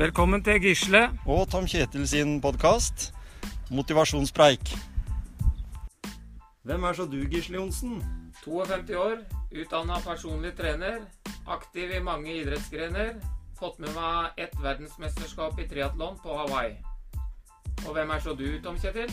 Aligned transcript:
Velkommen 0.00 0.40
til 0.40 0.56
Gisle. 0.64 1.10
Og 1.28 1.42
Tom 1.52 1.66
Kjetil 1.68 2.06
sin 2.08 2.38
podkast 2.40 3.10
Motivasjonspreik. 3.70 4.70
Hvem 6.64 6.86
er 6.88 6.96
så 6.96 7.04
du, 7.04 7.18
Gisle 7.28 7.58
Johnsen? 7.58 7.98
52 8.44 8.96
år, 8.96 9.18
utdanna 9.52 9.98
personlig 10.00 10.54
trener. 10.56 11.04
Aktiv 11.46 11.92
i 11.92 12.00
mange 12.00 12.32
idrettsgrener. 12.32 13.12
Fått 13.58 13.76
med 13.78 13.92
meg 13.92 14.40
ett 14.40 14.56
verdensmesterskap 14.62 15.60
i 15.60 15.68
triatlon 15.68 16.16
på 16.24 16.38
Hawaii. 16.38 16.72
Og 17.84 17.92
hvem 17.92 18.16
er 18.16 18.24
så 18.24 18.32
du, 18.32 18.48
Tom 18.64 18.80
Kjetil? 18.80 19.12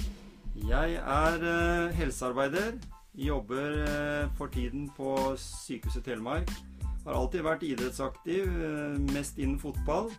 Jeg 0.72 0.96
er 1.04 1.48
eh, 1.52 2.00
helsearbeider. 2.00 2.80
Jobber 3.14 3.84
eh, 3.84 4.32
for 4.40 4.48
tiden 4.56 4.88
på 4.96 5.36
Sykehuset 5.36 6.08
Telemark. 6.08 6.56
Har 7.04 7.20
alltid 7.20 7.44
vært 7.44 7.68
idrettsaktiv, 7.74 8.48
eh, 8.48 9.00
mest 9.12 9.36
innen 9.36 9.60
fotball. 9.60 10.14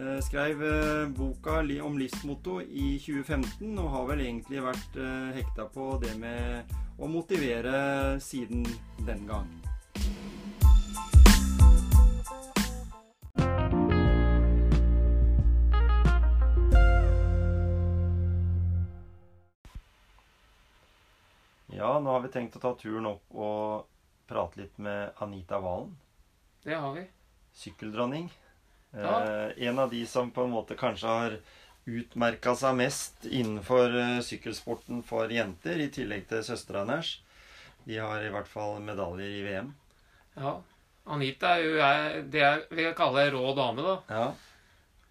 Eh, 0.00 0.20
skrev 0.20 0.62
eh, 0.64 1.08
boka 1.08 1.58
om 1.82 1.98
livsmotto 1.98 2.60
i 2.62 2.98
2015, 2.98 3.78
og 3.78 3.90
har 3.92 4.06
vel 4.08 4.22
egentlig 4.24 4.62
vært 4.64 4.96
eh, 4.96 5.26
hekta 5.36 5.66
på 5.68 5.98
det 6.00 6.14
med 6.16 6.72
å 6.96 7.08
motivere 7.10 8.16
siden 8.24 8.64
den 9.04 9.26
gang. 9.28 9.50
Ja, 21.76 21.98
nå 22.00 22.08
har 22.08 22.24
vi 22.24 22.32
tenkt 22.32 22.56
å 22.56 22.64
ta 22.64 22.72
turen 22.80 23.12
opp 23.18 23.36
og 23.36 23.88
prate 24.30 24.64
litt 24.64 24.80
med 24.80 25.12
Anita 25.20 25.60
Valen. 25.60 25.92
Det 26.64 26.72
har 26.72 26.96
vi. 26.96 27.10
Sykkeldronning. 27.52 28.30
Ja. 28.92 29.14
Eh, 29.22 29.68
en 29.68 29.78
av 29.78 29.90
de 29.90 30.02
som 30.06 30.30
på 30.34 30.44
en 30.44 30.54
måte 30.54 30.76
kanskje 30.78 31.08
har 31.08 31.36
utmerka 31.90 32.54
seg 32.58 32.76
mest 32.78 33.26
innenfor 33.26 33.94
eh, 33.96 34.18
sykkelsporten 34.26 35.02
for 35.06 35.30
jenter, 35.32 35.78
i 35.80 35.90
tillegg 35.94 36.26
til 36.30 36.44
søstera 36.46 36.84
hennes. 36.84 37.16
De 37.86 37.96
har 37.98 38.22
i 38.22 38.32
hvert 38.32 38.48
fall 38.50 38.80
medaljer 38.84 39.38
i 39.38 39.44
VM. 39.46 39.72
Ja. 40.36 40.58
Anita 41.10 41.56
hun 41.58 41.80
er 41.82 42.20
det 42.30 42.42
jeg 42.42 42.66
vil 42.76 42.92
kalle 42.98 43.30
rå 43.32 43.54
dame, 43.56 43.82
da. 43.86 43.96
Ja. 44.10 44.26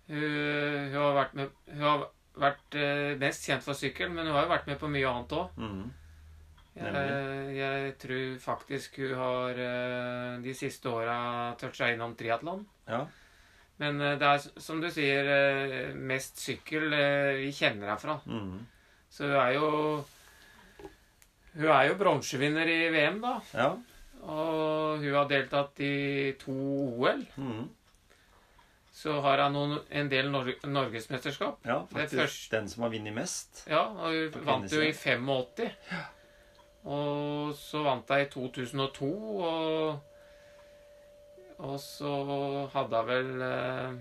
Hun, 0.10 0.26
hun 0.92 1.00
har 1.02 1.16
vært, 1.18 1.34
med, 1.38 1.56
hun 1.74 1.86
har 1.86 2.06
vært 2.40 2.78
eh, 2.80 3.16
mest 3.20 3.48
kjent 3.50 3.66
for 3.66 3.78
sykkel, 3.78 4.12
men 4.14 4.28
hun 4.30 4.36
har 4.38 4.46
jo 4.46 4.54
vært 4.54 4.70
med 4.70 4.80
på 4.82 4.92
mye 4.92 5.10
annet 5.10 5.40
òg. 5.40 5.58
Mhm. 5.60 5.88
Jeg, 6.80 7.56
jeg 7.58 7.96
tror 8.00 8.36
faktisk 8.40 9.00
hun 9.02 9.16
har 9.20 9.58
eh, 9.60 10.36
de 10.46 10.54
siste 10.56 10.88
åra 10.88 11.18
toucha 11.60 11.90
innom 11.92 12.14
triatlon. 12.16 12.62
ja. 12.88 13.08
Men 13.80 14.02
eh, 14.04 14.18
det 14.20 14.28
er 14.28 14.62
som 14.62 14.82
du 14.84 14.90
sier, 14.92 15.28
eh, 15.32 15.94
mest 15.96 16.40
sykkel 16.44 16.92
eh, 16.94 17.34
vi 17.46 17.52
kjenner 17.56 17.94
herfra. 17.94 18.18
Mm. 18.28 18.66
Så 19.10 19.26
hun 19.30 19.36
er 19.40 19.54
jo 19.56 19.70
Hun 21.56 21.66
er 21.74 21.88
jo 21.90 21.96
bronsevinner 22.00 22.68
i 22.70 22.80
VM, 22.94 23.22
da. 23.24 23.40
ja. 23.58 23.70
Og 24.30 25.00
hun 25.02 25.14
har 25.16 25.28
deltatt 25.32 25.80
i 25.82 26.34
to 26.40 26.52
OL. 26.54 27.24
Mm. 27.40 27.70
Så 29.00 29.16
har 29.24 29.42
hun 29.46 29.54
noen, 29.56 29.78
en 29.96 30.10
del 30.12 30.28
Nor 30.32 30.50
norgesmesterskap. 30.68 31.62
ja 31.66 31.80
faktisk 31.88 32.20
først- 32.22 32.52
den 32.52 32.68
som 32.70 32.84
har 32.84 32.90
vunnet 32.92 33.14
mest. 33.16 33.64
Ja, 33.70 33.86
og 33.88 34.12
hun 34.12 34.46
vant 34.46 34.72
jo 34.72 34.82
i 34.82 34.92
kvinnesiden. 34.92 35.26
85. 35.26 35.72
Og 36.86 37.56
så 37.56 37.84
vant 37.84 38.10
hun 38.10 38.20
i 38.20 38.26
2002, 38.26 39.10
og 39.40 40.00
Og 41.60 41.76
så 41.84 42.12
hadde 42.74 43.00
hun 43.02 43.08
vel 43.10 43.42
eh, 43.44 43.98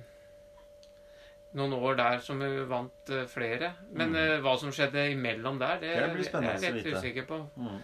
noen 1.59 1.73
år 1.79 1.97
der 1.99 2.21
som 2.23 2.41
hun 2.45 2.59
vant 2.71 3.11
eh, 3.15 3.25
flere. 3.31 3.73
Men 3.91 4.13
Mm. 4.13 4.17
eh, 4.21 4.41
hva 4.45 4.57
som 4.61 4.71
skjedde 4.75 5.09
imellom 5.15 5.59
der, 5.59 5.81
det, 5.83 5.95
Det 5.97 6.11
blir 6.15 6.25
spennende 6.29 6.55
er 6.55 6.61
jeg 6.61 6.73
å 6.73 6.77
litt 6.77 6.95
usikker 6.95 7.27
på. 7.27 7.39
Mm. 7.57 7.81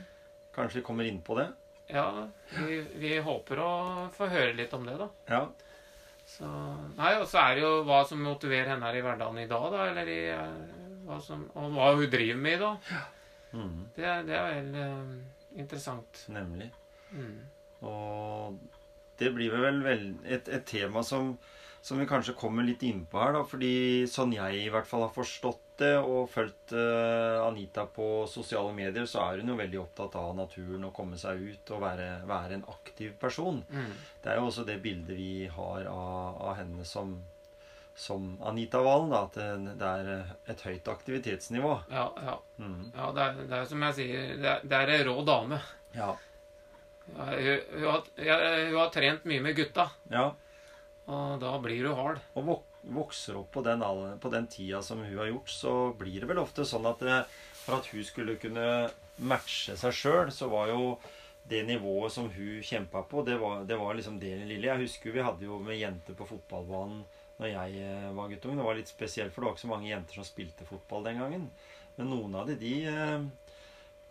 Kanskje 0.54 0.80
vi 0.80 0.82
kommer 0.86 1.04
inn 1.10 1.20
på 1.26 1.36
det? 1.40 1.48
Ja, 1.90 2.28
vi, 2.64 2.80
vi 3.02 3.16
håper 3.20 3.58
å 3.60 3.70
få 4.14 4.28
høre 4.30 4.54
litt 4.56 4.72
om 4.72 4.86
det, 4.86 4.94
da. 5.00 5.08
Ja. 5.28 5.42
Så, 6.24 6.46
nei, 6.96 7.10
Og 7.20 7.26
så 7.28 7.42
er 7.42 7.54
det 7.58 7.64
jo 7.66 7.82
hva 7.84 7.98
som 8.08 8.22
motiverer 8.24 8.70
henne 8.72 8.86
her 8.86 8.96
i 8.96 9.02
hverdagen 9.04 9.38
i 9.42 9.48
dag, 9.50 9.66
da. 9.74 9.88
Eller 9.90 10.08
i, 10.08 10.20
hva 11.04 11.18
som, 11.20 11.42
og 11.54 11.74
hva 11.74 11.90
hun 11.98 12.06
driver 12.14 12.40
med 12.40 12.54
i 12.54 12.62
dag. 12.62 12.94
Mhm. 13.52 13.82
Det, 13.96 14.04
er- 14.04 14.22
det 14.30 14.34
er 14.38 14.46
vel 14.54 14.70
eh, 14.84 15.58
interessant. 15.60 16.24
Nemlig. 16.32 16.70
Mm. 17.12 17.34
Og 17.82 18.56
det 19.18 19.30
blir 19.34 19.52
vel 19.54 19.82
vel 19.84 20.06
et, 20.24 20.48
et 20.48 20.64
tema 20.66 21.02
som, 21.06 21.34
som 21.84 22.00
vi 22.00 22.06
kanskje 22.08 22.36
kommer 22.38 22.66
litt 22.66 22.82
innpå 22.86 23.20
her, 23.20 23.34
da. 23.36 23.42
Fordi 23.46 23.74
sånn 24.10 24.34
jeg 24.34 24.64
i 24.64 24.70
hvert 24.72 24.88
fall 24.88 25.06
har 25.06 25.14
forstått 25.14 25.62
det 25.82 25.94
og 25.98 26.28
fulgt 26.30 26.74
uh, 26.76 27.42
Anita 27.42 27.86
på 27.90 28.24
sosiale 28.30 28.72
medier, 28.76 29.06
så 29.10 29.24
er 29.24 29.42
hun 29.42 29.52
jo 29.52 29.58
veldig 29.58 29.80
opptatt 29.82 30.16
av 30.20 30.34
naturen 30.38 30.86
og 30.86 30.94
komme 30.94 31.18
seg 31.20 31.42
ut 31.42 31.72
og 31.74 31.82
være, 31.82 32.08
være 32.30 32.58
en 32.58 32.66
aktiv 32.70 33.14
person. 33.20 33.62
Mm. 33.68 33.94
Det 34.22 34.32
er 34.32 34.40
jo 34.40 34.48
også 34.50 34.66
det 34.68 34.80
bildet 34.84 35.16
vi 35.18 35.46
har 35.50 35.88
av, 35.90 36.42
av 36.50 36.58
henne 36.60 36.86
som, 36.88 37.16
som 37.94 38.36
Anita 38.46 38.82
Valen, 38.86 39.10
da. 39.14 39.24
At 39.26 39.40
det, 39.80 39.90
er 39.90 40.36
et 40.54 40.68
høyt 40.68 40.92
aktivitetsnivå. 40.94 41.74
Ja, 41.90 42.06
ja. 42.28 42.38
Mm. 42.62 42.92
ja 42.94 43.10
det, 43.16 43.26
er, 43.26 43.42
det 43.50 43.58
er 43.58 43.72
som 43.74 43.88
jeg 43.88 43.98
sier, 43.98 44.30
det 44.38 44.52
er, 44.52 44.70
det 44.70 44.80
er 44.80 44.94
en 44.98 45.04
rå 45.10 45.26
dame. 45.26 45.60
Ja. 45.94 46.14
Hun, 47.12 47.58
hun, 47.74 47.88
har, 47.88 48.06
hun 48.16 48.78
har 48.78 48.92
trent 48.94 49.26
mye 49.28 49.42
med 49.44 49.56
gutta, 49.58 49.90
ja. 50.10 50.30
og 51.04 51.34
da 51.42 51.50
blir 51.62 51.90
hun 51.90 51.98
hard. 51.98 52.22
og 52.34 52.54
vokser 52.84 53.36
opp 53.40 53.52
på 53.52 53.62
den, 53.64 53.82
på 54.20 54.30
den 54.32 54.46
tida 54.50 54.82
som 54.82 55.02
hun 55.04 55.18
har 55.18 55.30
gjort, 55.30 55.50
så 55.50 55.74
blir 55.98 56.20
det 56.20 56.28
vel 56.30 56.42
ofte 56.42 56.66
sånn 56.68 56.86
at 56.88 57.04
det, 57.04 57.18
for 57.64 57.78
at 57.78 57.90
hun 57.92 58.04
skulle 58.04 58.38
kunne 58.40 58.66
matche 59.24 59.76
seg 59.78 59.94
sjøl, 59.94 60.32
så 60.34 60.48
var 60.52 60.72
jo 60.72 60.96
det 61.48 61.62
nivået 61.68 62.12
som 62.12 62.30
hun 62.32 62.64
kjempa 62.64 63.04
på, 63.08 63.22
det 63.26 63.36
var, 63.40 63.64
det 63.68 63.76
var 63.76 63.96
liksom 63.96 64.18
det 64.20 64.32
lille. 64.48 64.68
Jeg 64.68 64.86
husker 64.86 65.12
vi 65.12 65.24
hadde 65.24 65.44
jo 65.44 65.60
med 65.60 65.76
jenter 65.76 66.16
på 66.16 66.28
fotballbanen 66.28 67.04
når 67.40 67.50
jeg 67.50 67.80
eh, 67.84 68.10
var 68.16 68.30
guttung. 68.30 68.56
Det 68.56 68.64
var 68.64 68.78
litt 68.78 68.90
spesielt, 68.90 69.34
for 69.34 69.42
det 69.42 69.48
var 69.48 69.56
ikke 69.56 69.66
så 69.66 69.72
mange 69.72 69.90
jenter 69.90 70.20
som 70.20 70.26
spilte 70.26 70.68
fotball 70.68 71.04
den 71.04 71.20
gangen. 71.20 71.48
Men 71.98 72.10
noen 72.10 72.36
av 72.38 72.48
de, 72.48 72.56
de 72.60 72.74
eh, 72.88 73.26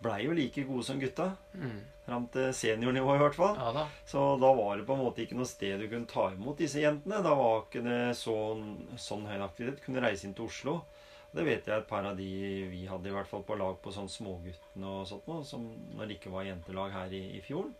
blei 0.03 0.21
jo 0.25 0.37
like 0.37 0.65
gode 0.67 0.85
som 0.87 1.01
gutta. 1.01 1.31
Mm. 1.55 1.81
Fram 2.03 2.25
til 2.33 2.49
seniornivå, 2.55 3.15
i 3.15 3.21
hvert 3.21 3.37
fall. 3.37 3.55
Ja 3.59 3.71
da. 3.75 3.85
Så 4.09 4.23
da 4.41 4.49
var 4.57 4.75
det 4.77 4.87
på 4.87 4.97
en 4.97 5.05
måte 5.05 5.23
ikke 5.23 5.37
noe 5.39 5.47
sted 5.47 5.79
du 5.79 5.87
kunne 5.87 6.09
ta 6.09 6.27
imot 6.33 6.59
disse 6.59 6.83
jentene. 6.83 7.21
Da 7.23 7.35
var 7.39 7.63
ikke 7.63 7.83
det 7.85 8.01
sånn, 8.19 8.65
sånn 8.99 9.23
høy 9.29 9.37
aktivitet. 9.37 9.83
Kunne 9.85 10.03
reise 10.03 10.27
inn 10.27 10.35
til 10.35 10.49
Oslo. 10.49 10.81
Det 11.33 11.45
vet 11.47 11.65
jeg 11.65 11.79
et 11.79 11.87
par 11.89 12.05
av 12.05 12.17
de 12.19 12.27
vi 12.69 12.83
hadde 12.85 13.09
i 13.09 13.13
hvert 13.15 13.29
fall 13.29 13.41
på 13.47 13.55
lag 13.57 13.79
på 13.81 13.93
sånn 13.95 14.11
Småguttene 14.11 14.89
og 14.99 15.07
sånt 15.09 15.25
noe, 15.31 15.41
som 15.47 15.63
når 15.97 16.11
det 16.11 16.19
ikke 16.19 16.33
var 16.33 16.45
jentelag 16.45 16.93
her 16.93 17.15
i, 17.15 17.23
i 17.39 17.41
fjor. 17.41 17.71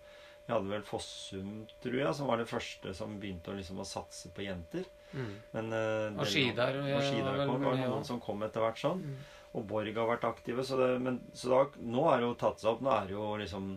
Vi 0.43 0.51
hadde 0.51 0.71
vel 0.71 0.83
Fossum, 0.87 1.51
tror 1.83 1.99
jeg, 1.99 2.15
som 2.17 2.27
var 2.27 2.41
det 2.41 2.49
første 2.49 2.91
som 2.97 3.13
begynte 3.19 3.53
å, 3.53 3.55
liksom, 3.59 3.79
å 3.79 3.87
satse 3.87 4.31
på 4.35 4.43
jenter. 4.43 4.87
Mm. 5.13 5.29
Men, 5.53 5.69
uh, 5.71 6.17
Og 6.17 6.27
Skidar, 6.27 6.79
ja, 6.81 6.97
og 6.97 7.05
Skidar 7.05 7.43
kom, 7.45 7.63
var 7.63 7.77
noen 7.79 8.07
som 8.07 8.19
kom 8.23 8.43
etter 8.43 8.65
hvert 8.65 8.81
sånn. 8.81 9.05
Mm. 9.05 9.21
Og 9.53 9.65
Borg 9.69 9.95
har 9.95 10.07
vært 10.09 10.23
aktive. 10.25 10.63
Så, 10.65 10.77
det, 10.79 10.91
men, 11.05 11.19
så 11.37 11.49
da, 11.51 11.63
nå 11.95 12.05
er 12.11 12.21
det 12.23 12.29
jo 12.29 12.37
tatt 12.41 12.61
seg 12.63 12.71
opp. 12.75 12.81
Nå 12.85 12.93
er 12.93 13.09
det 13.09 13.17
jo 13.17 13.27
liksom 13.41 13.73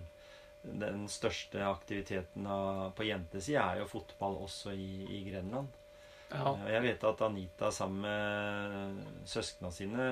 Den 0.67 1.05
største 1.07 1.61
aktiviteten 1.63 2.47
av, 2.51 2.89
på 2.99 3.05
jentesida 3.07 3.69
er 3.71 3.83
jo 3.85 3.91
fotball 3.91 4.41
også 4.49 4.73
i, 4.75 5.05
i 5.07 5.21
Grenland. 5.29 5.69
Ja. 6.33 6.57
Eh, 6.57 6.73
Jeg 6.73 6.83
vet 6.83 7.05
at 7.07 7.21
Anita 7.23 7.69
sammen 7.71 8.01
med 8.03 9.29
søsknene 9.31 9.71
sine 9.77 10.09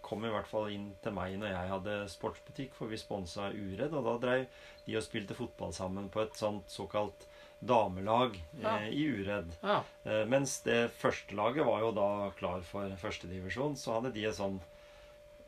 kom 0.00 0.24
i 0.24 0.30
hvert 0.32 0.48
fall 0.48 0.70
inn 0.72 0.86
til 1.04 1.12
meg 1.12 1.34
når 1.42 1.52
jeg 1.52 1.72
hadde 1.74 1.98
sportsbutikk, 2.08 2.72
for 2.78 2.88
vi 2.88 2.96
sponsa 3.02 3.50
Uredd. 3.52 3.92
Og 3.92 4.06
da 4.08 4.16
dreiv 4.22 4.46
de 4.86 4.96
og 4.96 5.04
spilte 5.04 5.36
fotball 5.36 5.74
sammen 5.76 6.08
på 6.14 6.24
et 6.24 6.40
sånt 6.40 6.72
såkalt 6.72 7.26
damelag 7.60 8.40
eh, 8.64 8.88
i 8.96 9.04
Uredd. 9.12 9.52
ja. 9.62 9.82
Eh, 10.08 10.24
mens 10.26 10.56
det 10.64 10.86
første 10.98 11.36
laget 11.38 11.68
var 11.68 11.84
jo 11.84 11.92
da 11.94 12.08
klar 12.40 12.64
for 12.66 12.90
førstedivisjon, 13.04 13.76
så 13.78 13.98
hadde 13.98 14.10
de 14.16 14.24
et 14.26 14.34
sånn 14.40 14.56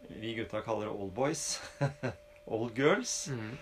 Vi 0.09 0.35
gutta 0.35 0.61
kaller 0.67 0.87
det 0.91 0.93
old 0.95 1.13
boys. 1.17 1.61
old 2.47 2.77
girls. 2.79 3.29
Mm. 3.29 3.55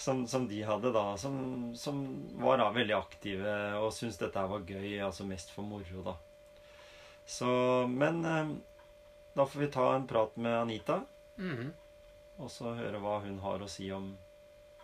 Som, 0.00 0.22
som 0.28 0.46
de 0.48 0.62
hadde 0.64 0.92
da, 0.94 1.16
som, 1.20 1.34
som 1.76 1.98
var 2.40 2.56
da 2.62 2.70
veldig 2.72 2.94
aktive 2.96 3.54
og 3.82 3.90
syntes 3.92 4.16
dette 4.22 4.44
var 4.48 4.62
gøy. 4.64 4.94
Altså 5.04 5.26
mest 5.28 5.50
for 5.52 5.66
moro, 5.66 6.04
da. 6.06 6.14
Så 7.26 7.50
Men 7.90 8.24
eh, 8.24 8.52
da 9.36 9.44
får 9.46 9.60
vi 9.60 9.68
ta 9.74 9.90
en 9.94 10.06
prat 10.10 10.36
med 10.36 10.56
Anita, 10.62 11.02
Mm. 11.40 11.70
og 12.38 12.50
så 12.52 12.74
høre 12.76 12.98
hva 13.00 13.14
hun 13.24 13.38
har 13.40 13.62
å 13.64 13.68
si 13.70 13.86
om 13.96 14.10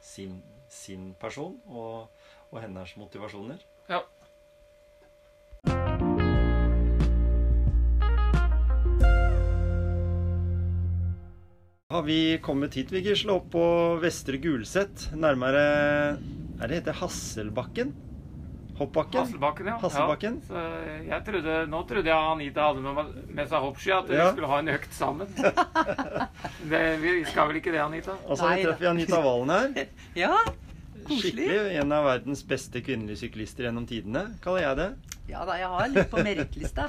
sin, 0.01 0.39
sin 0.73 1.11
person 1.21 1.59
og, 1.69 2.07
og 2.49 2.61
hennes 2.63 2.95
motivasjoner. 2.97 3.61
Ja. 3.91 3.99
Har 11.97 12.03
vi 12.03 12.39
kommet 12.43 12.75
hit, 12.75 12.91
vi 12.93 13.01
Gisle, 13.01 13.33
opp 13.33 13.47
på 13.55 13.61
Vestre 14.03 14.37
Gulset, 14.37 15.07
nærmere 15.17 15.63
Er 16.61 16.69
det 16.69 16.83
heter 16.83 16.99
Hasselbakken? 16.99 17.95
Hoppbakken. 18.77 19.23
Hasselbakken, 19.23 19.71
ja. 19.71 19.79
Hasselbakken. 19.81 20.37
Ja, 20.45 20.51
så 20.51 21.07
jeg 21.07 21.25
trodde, 21.31 21.55
nå 21.73 21.81
trodde 21.89 22.13
jeg 22.13 22.29
Anita 22.35 22.67
hadde 22.67 22.85
med, 22.85 23.15
med 23.39 23.49
seg 23.49 23.65
hoppski, 23.65 23.95
at 23.97 24.13
vi 24.13 24.21
skulle 24.21 24.53
ha 24.53 24.61
en 24.61 24.69
økt 24.75 24.93
sammen. 24.99 25.33
det, 26.75 26.85
vi 27.01 27.17
skal 27.31 27.49
vel 27.49 27.63
ikke 27.63 27.73
det, 27.73 27.81
Anita? 27.87 28.21
Og 28.27 28.37
så 28.37 28.53
har 28.53 28.77
vi 28.77 28.93
Anita 28.93 29.25
Valen 29.25 29.57
her. 29.57 29.89
Ja, 30.27 30.37
koselig. 31.09 31.49
Skikkelig 31.49 31.81
en 31.81 31.97
av 31.97 32.11
verdens 32.11 32.45
beste 32.45 32.85
kvinnelige 32.85 33.25
syklister 33.25 33.71
gjennom 33.71 33.89
tidene, 33.89 34.35
kaller 34.45 34.69
jeg 34.69 34.83
det. 34.85 34.91
Ja 35.29 35.41
da, 35.49 35.57
jeg 35.59 35.67
har 35.73 35.89
litt 35.91 36.11
på 36.13 36.21
merittlista. 36.23 36.85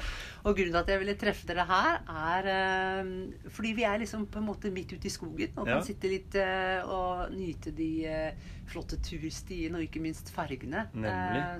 Og 0.46 0.54
grunnen 0.54 0.72
til 0.72 0.78
at 0.80 0.90
jeg 0.92 1.00
ville 1.02 1.14
treffe 1.18 1.46
dere 1.48 1.64
her, 1.66 2.00
er 2.06 2.48
eh, 2.52 3.48
fordi 3.50 3.72
vi 3.74 3.82
er 3.88 3.98
liksom 3.98 4.26
på 4.30 4.38
en 4.38 4.46
måte 4.46 4.70
midt 4.74 4.92
ute 4.94 5.08
i 5.10 5.10
skogen 5.10 5.56
og 5.56 5.64
kan 5.66 5.80
Ja. 5.80 5.80
sitte 5.82 6.08
litt 6.12 6.34
eh, 6.38 6.82
og 6.86 7.32
nyte 7.34 7.72
de 7.74 7.90
eh, 8.06 8.46
flotte 8.70 9.00
turstiene 9.02 9.80
og 9.80 9.82
ikke 9.88 10.00
minst 10.04 10.30
fargene 10.30 10.86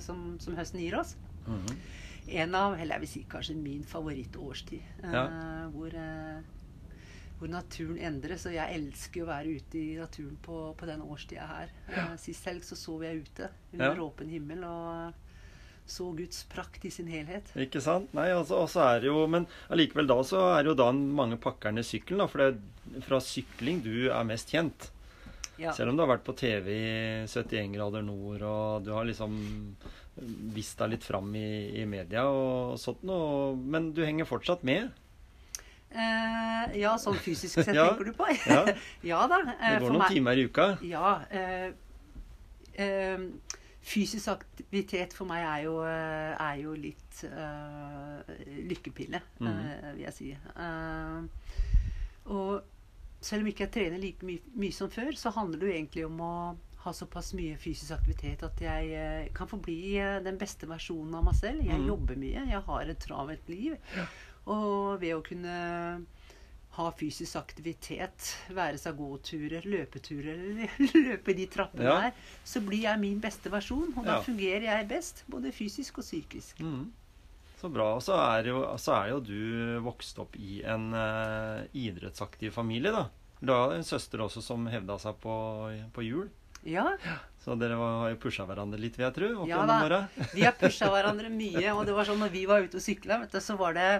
som, 0.04 0.36
som 0.38 0.54
høsten 0.58 0.80
gir 0.84 0.98
oss. 1.00 1.16
En 2.28 2.54
av, 2.54 2.74
eller 2.78 2.94
jeg 2.98 3.00
vil 3.00 3.08
si 3.08 3.24
kanskje 3.32 3.54
min 3.56 3.82
favorittårstid. 3.88 4.82
Ja. 5.02 5.22
hvor, 5.72 5.94
hvor 7.38 7.48
naturen 7.48 7.98
endres. 7.98 8.44
Og 8.46 8.52
jeg 8.54 8.74
elsker 8.76 9.24
å 9.24 9.28
være 9.30 9.54
ute 9.56 9.78
i 9.80 9.96
naturen 9.98 10.36
på, 10.44 10.58
på 10.78 10.86
den 10.90 11.00
årstida 11.02 11.46
her. 11.48 11.72
Eh, 11.88 12.12
sist 12.20 12.44
helg 12.46 12.62
så 12.66 12.76
sov 12.78 13.02
jeg 13.06 13.24
ute 13.24 13.48
under 13.72 13.94
Ja. 13.96 14.02
åpen 14.04 14.28
himmel 14.28 14.62
og 14.68 15.24
så 15.88 16.10
Guds 16.16 16.42
prakt 16.52 16.84
i 16.84 16.90
sin 16.92 17.06
helhet. 17.08 17.48
Ikke 17.56 17.80
sant? 17.80 18.12
Nei, 18.14 18.26
altså, 18.36 18.58
og 18.66 18.74
er 18.84 19.06
jo, 19.08 19.26
Men 19.26 19.46
allikevel 19.72 20.06
da 20.10 20.18
så 20.28 20.42
er 20.58 20.68
jo 20.68 20.74
da 20.76 20.90
mange 20.92 21.38
pakker 21.40 21.72
ned 21.72 21.86
sykkelen. 21.88 22.18
da, 22.20 22.26
For 22.28 22.38
det 22.44 22.48
er 22.98 23.06
fra 23.08 23.18
sykling 23.24 23.80
du 23.84 24.10
er 24.12 24.24
mest 24.28 24.52
kjent. 24.52 24.90
Ja. 25.58 25.72
Selv 25.74 25.90
om 25.90 25.96
du 25.98 26.04
har 26.04 26.12
vært 26.12 26.26
på 26.28 26.36
TV 26.38 26.68
i 26.70 27.26
71 27.26 27.72
grader 27.74 28.04
nord, 28.06 28.42
og 28.46 28.84
du 28.86 28.92
har 28.94 29.08
liksom 29.08 29.34
vist 30.54 30.78
deg 30.78 30.90
litt 30.92 31.04
fram 31.06 31.32
i, 31.34 31.80
i 31.80 31.84
media 31.86 32.24
og 32.30 32.76
sånt 32.78 33.02
noe. 33.08 33.56
Men 33.56 33.90
du 33.96 34.04
henger 34.04 34.28
fortsatt 34.28 34.62
med. 34.66 34.92
Eh, 35.90 36.76
ja, 36.82 36.92
sånn 37.00 37.16
fysisk 37.16 37.54
sett, 37.64 37.72
Ja. 37.74 37.88
tenker 37.90 38.10
du 38.10 38.12
på? 38.18 38.28
Ja. 38.46 38.64
ja 39.14 39.22
da. 39.30 39.38
eh, 39.56 39.78
Det 39.78 39.80
går 39.80 39.86
for 39.86 39.94
noen 39.96 40.04
meg- 40.04 40.14
timer 40.14 40.36
i 40.36 40.44
uka. 40.50 40.66
Ja. 40.84 41.12
Eh, 41.30 41.70
eh, 42.84 43.18
fysisk 43.84 44.28
aktivitet 44.32 45.14
for 45.16 45.28
meg 45.28 45.44
er 45.44 45.60
jo, 45.64 45.76
eh, 45.86 46.32
er 46.34 46.56
jo 46.60 46.74
litt 46.76 47.22
uh, 47.30 48.18
lykkepille, 48.68 49.20
mm. 49.38 49.46
uh, 49.48 49.92
vil 49.94 50.02
jeg 50.04 50.16
si. 50.16 50.32
Uh, 50.58 51.24
og 52.34 53.22
selv 53.24 53.42
om 53.42 53.50
ikke 53.50 53.66
jeg 53.66 53.74
trener 53.74 54.02
like 54.02 54.26
my 54.26 54.36
mye 54.60 54.74
som 54.74 54.90
før, 54.92 55.14
så 55.18 55.32
handler 55.34 55.62
det 55.62 55.70
jo 55.70 55.76
egentlig 55.76 56.06
om 56.06 56.20
å 56.22 56.34
ha 56.84 56.92
såpass 56.94 57.32
mye 57.34 57.56
fysisk 57.58 57.96
aktivitet 57.96 58.44
at 58.46 58.60
jeg 58.62 59.32
kan 59.36 59.50
få 59.50 59.58
bli 59.62 59.96
eh, 59.98 60.20
den 60.24 60.38
beste 60.40 60.68
versjonen 60.70 61.16
av 61.18 61.26
meg 61.26 61.38
selv. 61.38 61.64
Jeg 61.66 61.80
mm. 61.82 61.88
jobber 61.90 62.20
mye, 62.20 62.44
jeg 62.52 62.64
har 62.68 62.92
et 62.92 63.02
travelt 63.02 63.50
liv. 63.50 63.74
Og 64.48 65.00
ved 65.02 65.16
å 65.16 65.24
kunne 65.26 65.56
ha 66.78 66.88
fysisk 66.94 67.36
aktivitet, 67.40 68.30
være 68.54 68.78
seg 68.80 68.96
gåturer, 68.98 69.66
løpeturer 69.66 70.38
eller 70.38 70.86
løpe 71.08 71.34
de 71.36 71.46
trappene 71.50 71.84
Ja. 71.90 71.96
her, 72.06 72.12
så 72.46 72.62
blir 72.64 72.84
jeg 72.86 73.02
min 73.02 73.18
beste 73.22 73.50
versjon. 73.52 73.90
Og 73.96 74.04
da 74.06 74.18
Ja. 74.18 74.22
fungerer 74.24 74.68
jeg 74.70 74.88
best, 74.88 75.24
både 75.28 75.52
fysisk 75.52 75.98
og 75.98 76.06
psykisk. 76.06 76.60
Mm. 76.64 76.88
Så 77.58 77.68
bra. 77.74 77.88
Og 77.98 78.02
så 78.06 78.14
er, 78.14 78.46
jo, 78.52 78.60
så 78.78 78.94
er 79.02 79.08
jo 79.10 79.20
du 79.26 79.80
vokst 79.82 80.18
opp 80.22 80.36
i 80.38 80.60
en 80.62 80.92
uh, 80.94 81.64
idrettsaktiv 81.74 82.52
familie, 82.54 82.92
da. 82.94 83.08
Du 83.40 83.50
har 83.54 83.74
en 83.74 83.82
søster 83.86 84.22
også 84.22 84.42
som 84.42 84.66
hevda 84.70 84.96
seg 85.02 85.18
på, 85.22 85.34
på 85.94 86.02
hjul. 86.06 86.28
Ja, 86.66 86.96
Så 87.44 87.54
dere 87.58 87.76
var- 87.78 88.00
har 88.02 88.10
jo 88.10 88.16
pusha 88.22 88.44
hverandre 88.46 88.78
litt, 88.82 88.96
vil 88.98 89.06
jeg 89.06 89.14
tro. 89.14 89.46
Ja 89.46 89.64
da. 89.66 90.06
vi 90.34 90.42
har 90.42 90.54
pusha 90.58 90.88
hverandre 90.90 91.30
mye. 91.30 91.70
Og 91.74 91.84
det 91.86 91.94
var 91.94 92.04
sånn 92.08 92.18
når 92.22 92.32
vi 92.34 92.46
var 92.50 92.62
ute 92.66 92.78
og 92.80 92.82
sykla, 92.82 93.20
så 93.40 93.56
var 93.56 93.74
det 93.78 93.90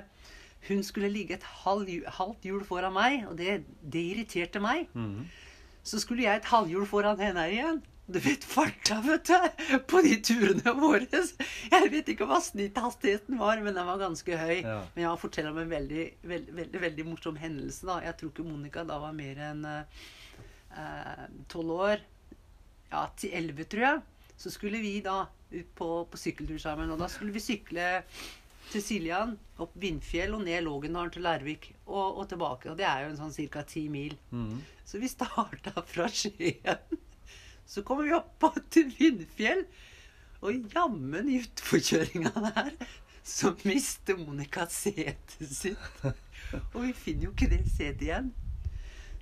Hun 0.66 0.82
skulle 0.82 1.10
ligge 1.12 1.37
et 1.38 1.46
halv, 1.62 1.87
halvt 2.19 2.49
hjul 2.49 2.64
foran 2.66 2.96
meg, 2.96 3.22
og 3.31 3.37
det, 3.38 3.60
det 3.82 4.02
irriterte 4.14 4.60
meg. 4.60 4.88
Mhm. 4.94 5.28
Så 5.88 6.02
skulle 6.02 6.26
jeg 6.26 6.37
et 6.37 6.49
halvhjul 6.50 6.84
foran 6.84 7.20
henne 7.22 7.46
igjen. 7.49 7.78
Du 8.08 8.19
vet 8.25 8.44
farta, 8.44 8.99
vet 9.05 9.28
du, 9.28 9.78
på 9.88 10.00
de 10.05 10.19
turene 10.25 10.72
våre. 10.76 11.06
Jeg 11.69 11.88
vet 11.93 12.10
ikke 12.12 12.26
hva 12.28 12.40
snitthastigheten 12.44 13.38
var, 13.40 13.60
men 13.64 13.76
den 13.76 13.88
var 13.88 14.00
ganske 14.00 14.37
høy. 14.37 14.58
Ja. 14.64 14.78
Men 14.94 15.05
jeg 15.05 15.20
forteller 15.22 15.52
om 15.52 15.60
en 15.62 15.72
veldig, 15.72 16.05
veldig, 16.28 16.55
veldig, 16.56 16.82
veldig 16.82 17.06
morsom 17.08 17.37
hendelse. 17.40 17.87
da. 17.88 17.99
Jeg 18.04 18.16
tror 18.20 18.32
ikke 18.34 18.46
Monica 18.49 18.84
da 18.88 18.99
var 19.00 19.16
mer 19.16 19.40
enn 19.50 19.64
tolv 21.52 21.75
år. 21.88 22.04
Ja, 22.93 23.06
til 23.20 23.34
elleve, 23.37 23.69
tror 23.69 23.84
jeg. 23.84 24.00
Så 24.40 24.52
skulle 24.54 24.81
vi 24.81 24.99
da 25.04 25.22
ut 25.52 25.72
på, 25.76 25.88
på 26.08 26.20
sykkeltur 26.20 26.61
sammen. 26.62 26.90
Og 26.93 27.00
da 27.00 27.08
skulle 27.12 27.34
vi 27.34 27.44
sykle 27.44 28.02
til 28.73 28.85
Siljan, 28.85 29.35
opp 29.61 29.75
Vindfjell 29.81 30.35
og 30.37 30.44
ned 30.47 30.65
Lågendalen 30.67 31.12
til 31.15 31.25
Lærvik 31.26 31.70
og, 31.87 32.20
og 32.20 32.25
tilbake. 32.31 32.70
Og 32.73 32.79
det 32.79 32.87
er 32.88 33.05
jo 33.05 33.12
en 33.12 33.20
sånn 33.20 33.50
ca. 33.53 33.65
ti 33.67 33.87
mil. 33.93 34.17
Mm. 34.31 34.59
Så 34.88 35.00
vi 35.03 35.11
starta 35.11 35.75
fra 35.87 36.09
Skien. 36.12 36.99
Så 37.69 37.85
kommer 37.85 38.09
vi 38.09 38.17
opp 38.17 38.49
til 38.73 38.93
Vindfjell. 38.97 39.67
Og 40.38 40.70
jammen 40.73 41.29
i 41.29 41.41
utforkjøringa 41.43 42.31
der 42.44 42.70
så 43.29 43.50
mister 43.69 44.17
Monica 44.17 44.65
setet 44.73 45.50
sitt. 45.53 46.05
Og 46.73 46.79
vi 46.87 46.94
finner 46.97 47.29
jo 47.29 47.32
ikke 47.35 47.50
det 47.50 47.64
setet 47.75 48.06
igjen. 48.06 48.31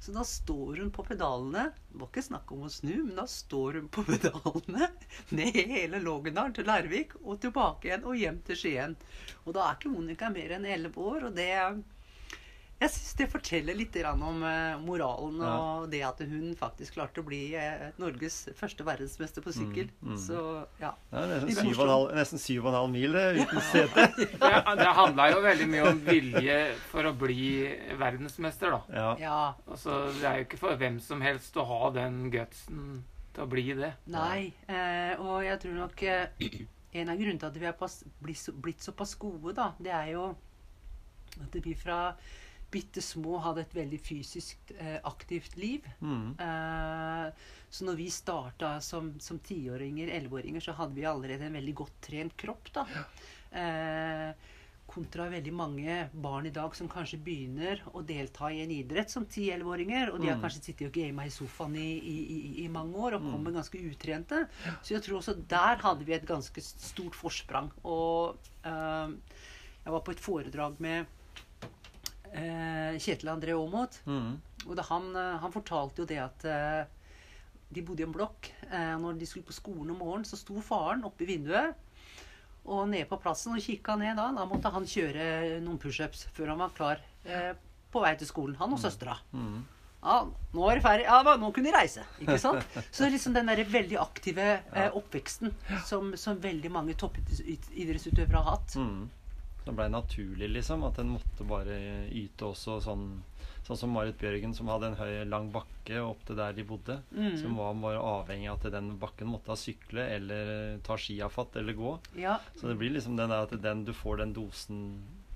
Så 0.01 0.13
da 0.13 0.23
står 0.25 0.77
hun 0.83 0.91
på 0.95 1.05
pedalene. 1.07 1.71
Det 1.89 1.99
var 2.01 2.11
ikke 2.11 2.27
snakk 2.29 2.53
om 2.55 2.67
å 2.67 2.71
snu, 2.71 2.95
men 3.09 3.17
da 3.19 3.25
står 3.31 3.81
hun 3.81 3.89
på 3.93 4.05
pedalene 4.11 4.91
ned 5.35 5.59
hele 5.73 6.01
Lågendalen 6.05 6.55
til 6.57 6.69
Larvik 6.69 7.17
og 7.23 7.41
tilbake 7.43 7.91
igjen 7.91 8.07
og 8.07 8.21
hjem 8.21 8.41
til 8.47 8.61
Skien. 8.61 8.97
Og 9.45 9.57
da 9.57 9.67
er 9.67 9.79
ikke 9.79 9.93
Monica 9.95 10.31
mer 10.33 10.57
enn 10.59 10.69
elleve 10.69 11.09
år, 11.11 11.29
og 11.31 11.39
det 11.39 11.51
jeg 12.77 12.93
syns 12.93 13.15
det 13.17 13.27
forteller 13.33 13.77
litt 13.79 13.95
om 14.05 14.43
eh, 14.45 14.77
moralen 14.85 15.39
Ja. 15.41 15.53
og 15.57 15.87
det 15.93 16.03
at 16.05 16.19
hun 16.29 16.53
faktisk 16.59 16.99
klarte 16.99 17.23
å 17.23 17.27
bli 17.27 17.55
eh, 17.57 17.87
Norges 17.97 18.51
første 18.59 18.85
verdensmester 18.85 19.45
på 19.45 19.55
sykkel. 19.57 19.89
Mm, 20.03 20.11
mm. 20.13 20.19
Så 20.21 20.43
ja. 20.83 20.93
Det 21.09 21.23
er 21.23 21.33
nesten 21.33 21.49
Litt 21.49 21.63
syv 21.63 21.81
og 21.81 21.87
en 21.87 21.93
halv, 21.95 22.13
nesten 22.19 22.43
syv 22.43 22.61
og 22.67 22.71
en 22.73 22.79
halv 22.81 22.93
mil 22.93 23.17
det, 23.17 23.25
uten 23.41 23.65
sete. 23.71 24.07
Det, 24.47 24.53
det 24.77 24.93
handla 24.99 25.31
jo 25.33 25.41
veldig 25.45 25.67
mye 25.73 25.89
om 25.89 26.01
vilje 26.05 26.61
for 26.91 27.09
å 27.09 27.15
bli 27.17 27.49
verdensmester, 27.99 28.77
da. 28.77 28.81
Ja. 28.93 29.11
ja. 29.21 29.41
Altså, 29.65 29.99
det 30.21 30.29
er 30.29 30.41
jo 30.41 30.47
ikke 30.51 30.61
for 30.61 30.81
hvem 30.81 31.01
som 31.03 31.25
helst 31.25 31.57
å 31.57 31.65
ha 31.67 31.91
den 31.97 32.27
gutsen 32.35 33.05
til 33.33 33.45
å 33.45 33.51
bli 33.51 33.67
det. 33.79 33.93
Nei. 34.13 34.51
Eh, 34.69 35.15
og 35.21 35.41
jeg 35.47 35.63
tror 35.65 35.79
nok 35.81 36.05
eh, 36.05 36.65
en 37.01 37.13
av 37.13 37.17
grunnene 37.21 37.41
til 37.41 37.49
at 37.49 37.61
vi 37.61 37.69
er 37.71 37.77
pass, 37.81 38.03
blitt, 38.21 38.41
så, 38.41 38.53
blitt 38.53 38.85
såpass 38.85 39.17
gode, 39.21 39.57
da, 39.57 39.73
det 39.81 39.93
er 39.97 40.13
jo 40.13 40.27
at 41.43 41.57
vi 41.65 41.75
fra 41.77 42.01
bitte 42.71 43.03
små 43.03 43.39
hadde 43.45 43.63
et 43.63 43.77
veldig 43.77 44.01
fysisk 44.03 44.73
eh, 44.79 44.99
aktivt 45.07 45.57
liv. 45.57 45.87
Mm. 46.01 46.35
Eh, 46.41 47.47
så 47.71 47.87
når 47.87 47.97
vi 48.01 48.11
starta 48.11 48.77
som, 48.85 49.13
som 49.23 49.39
tiåringer, 49.39 50.11
elleveåringer, 50.19 50.61
så 50.65 50.75
hadde 50.79 50.95
vi 50.99 51.07
allerede 51.07 51.47
en 51.47 51.57
veldig 51.61 51.75
godt 51.85 51.97
trent 52.09 52.37
kropp. 52.41 52.73
da. 52.75 52.87
Eh, 53.57 54.53
kontra 54.87 55.25
veldig 55.29 55.53
mange 55.53 55.95
barn 56.15 56.47
i 56.47 56.53
dag 56.55 56.75
som 56.79 56.87
kanskje 56.89 57.19
begynner 57.19 57.81
å 57.93 58.05
delta 58.07 58.53
i 58.55 58.61
en 58.63 58.71
idrett 58.71 59.11
som 59.11 59.25
10-11-åringer, 59.27 60.13
og 60.13 60.21
de 60.23 60.29
har 60.31 60.37
Mm. 60.39 60.45
kanskje 60.45 60.63
sittet 60.63 60.87
og 60.87 60.95
gama 60.95 61.27
i 61.27 61.33
sofaen 61.35 61.75
i, 61.77 61.89
i, 61.99 62.65
i, 62.65 62.69
mange 62.69 62.95
år 62.95 63.17
og 63.19 63.27
kommer 63.27 63.51
ganske 63.57 63.81
utrente. 63.83 64.45
Så 64.83 64.95
jeg 64.95 65.03
tror 65.03 65.19
også 65.19 65.35
der 65.51 65.83
hadde 65.83 66.07
vi 66.07 66.15
et 66.15 66.27
ganske 66.29 66.63
stort 66.63 67.19
forsprang. 67.19 67.73
Og 67.83 68.39
eh, 68.63 69.09
jeg 69.85 69.93
var 69.93 70.01
på 70.07 70.15
et 70.15 70.23
foredrag 70.23 70.79
med 70.81 71.07
eh, 72.37 72.99
Kjetil 73.03 73.33
André 73.33 73.57
Aamodt. 73.57 74.01
Mm. 74.07 74.37
Og 74.67 74.85
han, 74.91 75.09
eh, 75.17 75.39
han 75.43 75.55
fortalte 75.55 76.03
jo 76.03 76.09
det 76.11 76.21
at 76.23 76.47
eh, 76.51 76.85
de 77.75 77.83
bodde 77.83 78.05
i 78.05 78.07
en 78.07 78.15
blokk. 78.15 78.53
Eh, 78.71 78.95
når 79.03 79.19
de 79.21 79.29
skulle 79.29 79.49
på 79.49 79.57
skolen 79.57 79.95
om 79.95 80.01
morgenen, 80.03 80.29
så 80.29 80.39
sto 80.39 80.59
faren 80.65 81.05
oppe 81.09 81.27
i 81.27 81.33
vinduet 81.35 81.83
og 82.67 82.89
ned 82.91 83.07
på 83.07 83.19
plassen 83.23 83.55
og 83.55 83.63
kikka 83.63 83.95
ned 84.01 84.19
da. 84.19 84.31
Da 84.35 84.45
måtte 84.49 84.73
han 84.75 84.87
kjøre 84.91 85.61
noen 85.63 85.79
pushups 85.83 86.27
før 86.35 86.53
han 86.55 86.63
var 86.65 86.75
klar 86.77 87.03
eh, 87.25 87.53
på 87.93 88.03
vei 88.03 88.15
til 88.19 88.29
skolen. 88.29 88.59
Han 88.61 88.75
og 88.75 88.83
søstera. 88.83 89.17
Mm. 89.33 89.61
Ja, 90.07 90.17
nå 90.55 90.67
er 90.71 90.79
det 90.79 90.85
ferdig. 90.85 91.07
Ja, 91.09 91.37
nå 91.41 91.51
kunne 91.55 91.71
de 91.71 91.75
reise. 91.75 92.05
Ikke 92.23 92.39
sant? 92.43 92.67
Så 92.95 93.09
liksom 93.11 93.35
den 93.35 93.49
der 93.51 93.63
veldig 93.71 93.99
aktive 94.03 94.49
eh, 94.59 94.91
oppveksten 94.95 95.55
som, 95.89 96.13
som 96.19 96.43
veldig 96.43 96.71
mange 96.75 96.95
toppidrettsutøvere 96.99 98.43
har 98.43 98.53
hatt. 98.57 98.77
Mhm. 98.83 99.07
Det 99.67 99.75
blei 99.75 99.89
naturlig, 99.91 100.49
liksom. 100.55 100.85
At 100.87 101.01
en 101.03 101.17
måtte 101.17 101.47
bare 101.47 101.79
yte 102.15 102.53
også 102.53 102.81
sånn 102.85 103.09
Sånn 103.67 103.79
som 103.81 103.91
Marit 103.91 104.15
Bjørgen, 104.21 104.53
som 104.55 104.69
hadde 104.71 104.93
en 104.93 104.99
høy, 105.01 105.25
lang 105.27 105.49
bakke 105.51 105.99
opp 105.99 106.21
til 106.29 106.37
der 106.39 106.53
de 106.55 106.63
bodde. 106.63 107.01
Mm. 107.11 107.33
Som 107.41 107.57
var 107.59 107.73
bare 107.83 107.99
avhengig 107.99 108.47
av 108.53 108.61
at 108.61 108.77
den 108.77 108.93
bakken 109.03 109.27
måtte 109.27 109.51
ha 109.51 109.57
sykle 109.59 110.05
eller 110.15 110.77
ta 110.87 110.95
skia 110.95 111.27
fatt 111.35 111.59
eller 111.59 111.75
gå. 111.75 111.97
Ja. 112.23 112.37
Så 112.55 112.71
det 112.71 112.77
blir 112.79 112.95
liksom 112.95 113.17
den 113.19 113.33
der 113.33 113.43
at 113.49 113.57
den, 113.65 113.83
du 113.83 113.91
får 113.91 114.23
den 114.23 114.37
dosen 114.37 114.85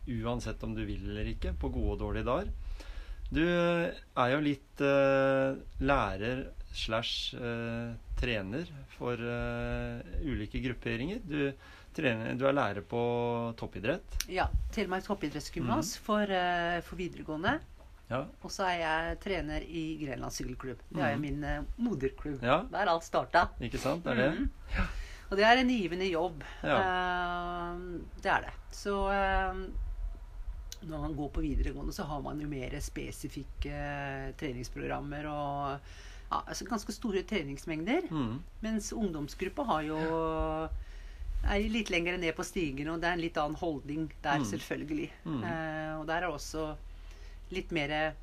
uansett 0.07 0.63
om 0.63 0.77
du 0.79 0.85
vil 0.87 1.03
eller 1.11 1.33
ikke, 1.33 1.57
på 1.59 1.73
gode 1.75 1.97
og 1.97 2.01
dårlige 2.05 2.29
dager. 2.31 2.55
Du 3.31 3.43
er 3.43 4.31
jo 4.33 4.41
litt 4.43 4.83
uh, 4.83 5.59
lærer 5.83 6.47
slash 6.75 7.35
uh, 7.35 7.95
trener 8.19 8.71
for 8.97 9.19
uh, 9.19 10.01
ulike 10.23 10.63
grupperinger. 10.63 11.19
Du, 11.27 11.51
trener, 11.97 12.35
du 12.39 12.47
er 12.49 12.53
lærer 12.57 12.83
på 12.87 13.01
toppidrett. 13.59 14.17
Ja. 14.31 14.47
Telemark 14.73 15.05
toppidrettsgymnas 15.07 15.97
for, 15.99 16.23
eh, 16.23 16.81
for 16.87 16.97
videregående. 17.01 17.59
Ja. 18.11 18.25
Og 18.43 18.51
så 18.51 18.65
er 18.67 18.79
jeg 18.81 19.19
trener 19.23 19.63
i 19.63 19.83
Grenland 20.01 20.33
sykkelklubb. 20.35 20.79
Det 20.91 21.03
er 21.03 21.13
jo 21.13 21.19
Mhm. 21.19 21.21
min 21.21 21.45
eh, 21.45 21.63
moderklubb. 21.79 22.43
Ja. 22.43 22.63
Der 22.71 22.89
alt 22.91 23.03
starta. 23.05 23.49
Ikke 23.61 23.79
sant? 23.79 24.03
Det 24.05 24.13
er 24.13 24.17
det? 24.17 24.41
Mhm. 24.41 24.51
Og 25.31 25.37
det 25.39 25.45
er 25.47 25.59
en 25.61 25.69
givende 25.69 26.11
jobb. 26.11 26.43
Ja. 26.65 26.79
Uh, 26.81 28.01
det 28.21 28.27
er 28.33 28.41
det. 28.41 28.53
Så 28.73 28.91
uh, 29.07 29.55
når 30.89 30.99
man 31.05 31.15
går 31.15 31.29
på 31.31 31.41
videregående, 31.41 31.93
så 31.95 32.03
har 32.05 32.21
man 32.21 32.41
jo 32.41 32.49
mer 32.49 32.71
spesifikke 32.81 34.35
treningsprogrammer 34.37 35.27
og 35.31 35.79
ja, 36.33 36.41
altså 36.49 36.65
ganske 36.67 36.93
store 36.93 37.23
treningsmengder. 37.23 38.11
Mm. 38.11 38.41
Mens 38.63 38.93
ungdomsgruppa 38.93 39.63
har 39.67 39.83
jo 39.83 39.99
er 41.45 41.69
litt 41.73 41.91
lenger 41.91 42.19
ned 42.19 42.35
på 42.37 42.45
stigen, 42.45 42.89
og 42.93 43.01
det 43.01 43.09
er 43.09 43.13
en 43.17 43.21
litt 43.25 43.37
annen 43.41 43.57
holdning 43.57 44.11
der, 44.23 44.39
Mm. 44.39 44.45
selvfølgelig. 44.45 45.11
Mm. 45.25 45.43
Eh, 45.45 45.95
og 46.01 46.07
der 46.07 46.17
er 46.17 46.21
det 46.27 46.35
også 46.35 46.77
litt 47.51 47.71
mer 47.73 48.15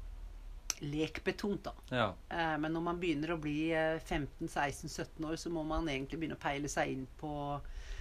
lekbetont, 0.82 1.64
da. 1.64 1.74
Ja. 1.90 2.14
Eh, 2.30 2.58
men 2.62 2.74
når 2.74 2.82
man 2.86 3.00
begynner 3.02 3.34
å 3.34 3.40
bli 3.42 3.72
eh, 3.74 3.98
15-16-17 4.06 5.26
år, 5.26 5.36
så 5.42 5.50
må 5.50 5.64
man 5.66 5.88
egentlig 5.90 6.20
begynne 6.20 6.38
å 6.38 6.44
peile 6.44 6.70
seg 6.70 6.92
inn 6.94 7.08
på 7.20 7.32
eh, 7.56 7.97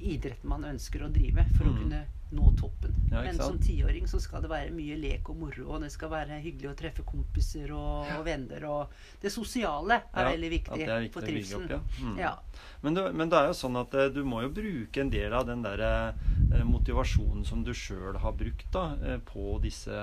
idretten 0.00 0.48
man 0.50 0.64
ønsker 0.68 1.02
å 1.06 1.12
drive, 1.12 1.44
for 1.56 1.64
å 1.64 1.72
Mm. 1.72 1.78
kunne 1.82 2.04
nå 2.30 2.50
toppen. 2.60 2.92
Ja, 3.10 3.22
men 3.22 3.38
som 3.38 3.56
tiåring 3.58 4.04
så 4.06 4.18
skal 4.20 4.42
det 4.42 4.50
være 4.50 4.70
mye 4.70 4.96
lek 5.00 5.30
og 5.30 5.36
moro, 5.40 5.70
og 5.72 5.80
det 5.80 5.88
skal 5.90 6.10
være 6.10 6.36
hyggelig 6.44 6.68
å 6.68 6.76
treffe 6.76 7.02
kompiser 7.08 7.70
og, 7.72 8.04
og 8.18 8.24
venner, 8.26 8.64
og 8.68 8.90
det 9.22 9.32
sosiale 9.32 10.02
er 10.12 10.24
Ja, 10.26 10.30
veldig 10.34 10.50
viktig, 10.50 10.82
er 10.84 11.00
viktig 11.00 11.12
for 11.14 11.22
å 11.22 11.26
trivselen. 11.30 11.64
opp, 11.64 11.70
ja. 11.70 12.04
Mm. 12.04 12.18
Ja. 12.18 12.34
Men, 12.82 12.94
det, 12.94 13.14
men 13.14 13.28
det 13.32 13.38
er 13.38 13.46
jo 13.48 13.56
sånn 13.56 13.80
at 13.80 13.94
eh, 13.94 14.08
du 14.12 14.20
må 14.24 14.42
jo 14.44 14.50
bruke 14.50 15.00
en 15.00 15.10
del 15.10 15.32
av 15.32 15.46
den 15.48 15.62
der 15.64 15.80
eh, 15.80 16.64
motivasjonen 16.68 17.46
som 17.48 17.64
du 17.64 17.72
sjøl 17.72 18.18
har 18.20 18.32
brukt 18.36 18.68
da, 18.72 18.84
eh, 19.02 19.18
på 19.24 19.58
disse 19.64 19.96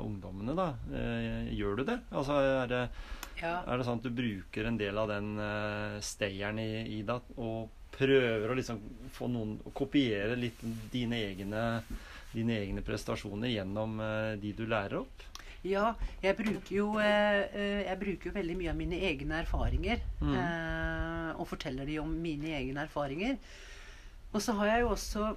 ungdommene. 0.00 0.56
da. 0.56 0.70
Eh, 0.96 1.52
gjør 1.58 1.76
du 1.76 1.84
det? 1.84 2.00
Altså 2.10 2.40
er 2.40 2.66
det, 2.72 2.88
Ja. 3.42 3.62
er 3.66 3.76
det 3.78 3.84
sånn 3.86 3.98
at 4.00 4.02
du 4.02 4.10
bruker 4.10 4.66
en 4.66 4.76
del 4.78 4.96
av 4.98 5.08
den 5.08 5.36
steieren 5.36 6.00
stayeren 6.00 6.58
i, 6.58 6.98
i 6.98 7.02
deg 7.02 7.20
og 7.38 7.68
prøver 7.94 8.50
å 8.50 8.56
liksom 8.58 8.80
få 9.16 9.28
noen 9.30 9.56
å 9.66 9.72
kopiere 9.76 10.36
litt 10.38 10.60
dine 10.92 11.18
egne, 11.30 11.64
dine 12.32 12.56
egne 12.62 12.82
prestasjoner 12.86 13.52
gjennom 13.52 13.98
eh, 14.00 14.36
de 14.40 14.52
du 14.56 14.64
lærer 14.70 15.00
opp? 15.02 15.26
Ja, 15.66 15.90
jeg 16.22 16.38
bruker 16.38 16.72
jo 16.72 16.86
eh, 17.02 17.42
eh, 17.52 17.80
Jeg 17.84 17.98
bruker 18.00 18.30
jo 18.30 18.36
veldig 18.38 18.54
mye 18.56 18.70
av 18.72 18.78
mine 18.78 18.96
egne 19.10 19.42
erfaringer. 19.42 20.00
Mm. 20.24 20.38
Og 21.36 21.48
forteller 21.50 21.84
de 21.88 21.98
om 22.00 22.10
mine 22.22 22.54
egne 22.56 22.86
erfaringer. 22.86 23.36
Og 24.32 24.40
så 24.40 24.56
har 24.60 24.74
jeg 24.76 24.86
jo 24.86 24.92
også 24.96 25.32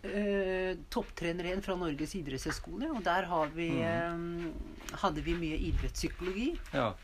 Uh, 0.00 0.78
topptrener 0.88 1.44
igjen 1.44 1.60
fra 1.60 1.74
Norges 1.76 2.14
idrettshøgskole. 2.16 2.86
Og 2.88 3.02
der 3.04 3.26
har 3.28 3.50
vi, 3.52 3.66
Mm. 3.68 4.14
um, 4.14 4.94
hadde 5.02 5.20
vi 5.20 5.34
mye 5.36 5.58
idrettspsykologi. 5.60 6.46
Ja. 6.72 6.94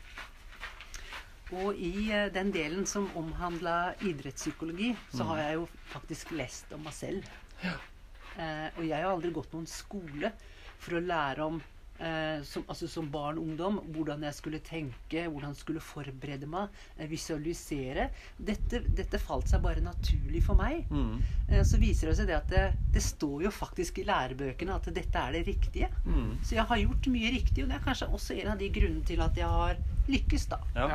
Og 1.53 1.75
i 1.79 2.09
eh, 2.11 2.27
den 2.33 2.51
delen 2.51 2.85
som 2.85 3.07
omhandla 3.15 3.93
idrettspsykologi, 4.03 4.95
så 5.13 5.23
Mm. 5.23 5.27
har 5.27 5.37
jeg 5.37 5.53
jo 5.55 5.67
faktisk 5.93 6.31
lest 6.31 6.73
om 6.73 6.83
meg 6.83 6.93
selv. 6.93 7.23
Eh, 7.63 8.69
og 8.77 8.83
jeg 8.85 9.01
har 9.03 9.11
aldri 9.11 9.31
gått 9.31 9.53
noen 9.53 9.65
skole 9.67 10.31
for 10.77 10.97
å 10.97 11.01
lære 11.05 11.39
om 11.45 11.61
eh, 11.99 12.41
som, 12.47 12.63
altså 12.67 12.87
som 12.91 13.07
barn 13.13 13.37
og 13.39 13.47
ungdom 13.47 13.79
hvordan 13.95 14.23
jeg 14.27 14.33
skulle 14.37 14.59
tenke, 14.65 15.23
hvordan 15.27 15.53
jeg 15.53 15.61
skulle 15.61 15.83
forberede 15.83 16.47
meg, 16.49 16.69
eh, 16.97 17.07
visualisere. 17.09 18.09
Dette, 18.37 18.81
dette 18.97 19.19
falt 19.21 19.49
seg 19.51 19.61
bare 19.63 19.81
naturlig 19.85 20.43
for 20.45 20.59
meg. 20.59 20.85
Mm. 20.91 21.17
Eh, 21.49 21.63
så 21.67 21.79
viser 21.81 22.11
det 22.11 22.17
seg 22.19 22.29
det 22.31 22.37
at 22.39 22.49
det, 22.51 22.65
det 22.93 23.03
står 23.05 23.47
jo 23.47 23.51
faktisk 23.53 23.99
i 24.03 24.07
lærebøkene 24.07 24.75
at 24.77 24.89
dette 24.95 25.23
er 25.27 25.37
det 25.37 25.45
riktige. 25.47 25.89
Mm. 26.05 26.37
Så 26.43 26.55
jeg 26.59 26.65
har 26.69 26.83
gjort 26.83 27.11
mye 27.13 27.33
riktig, 27.37 27.63
og 27.63 27.69
det 27.71 27.79
er 27.79 27.85
kanskje 27.87 28.09
også 28.13 28.37
en 28.41 28.53
av 28.53 28.57
de 28.61 28.69
grunnene 28.77 29.05
til 29.07 29.21
at 29.25 29.37
jeg 29.37 29.47
har 29.59 29.77
lykkes, 30.07 30.47
da. 30.53 30.61
Ja. 30.75 30.87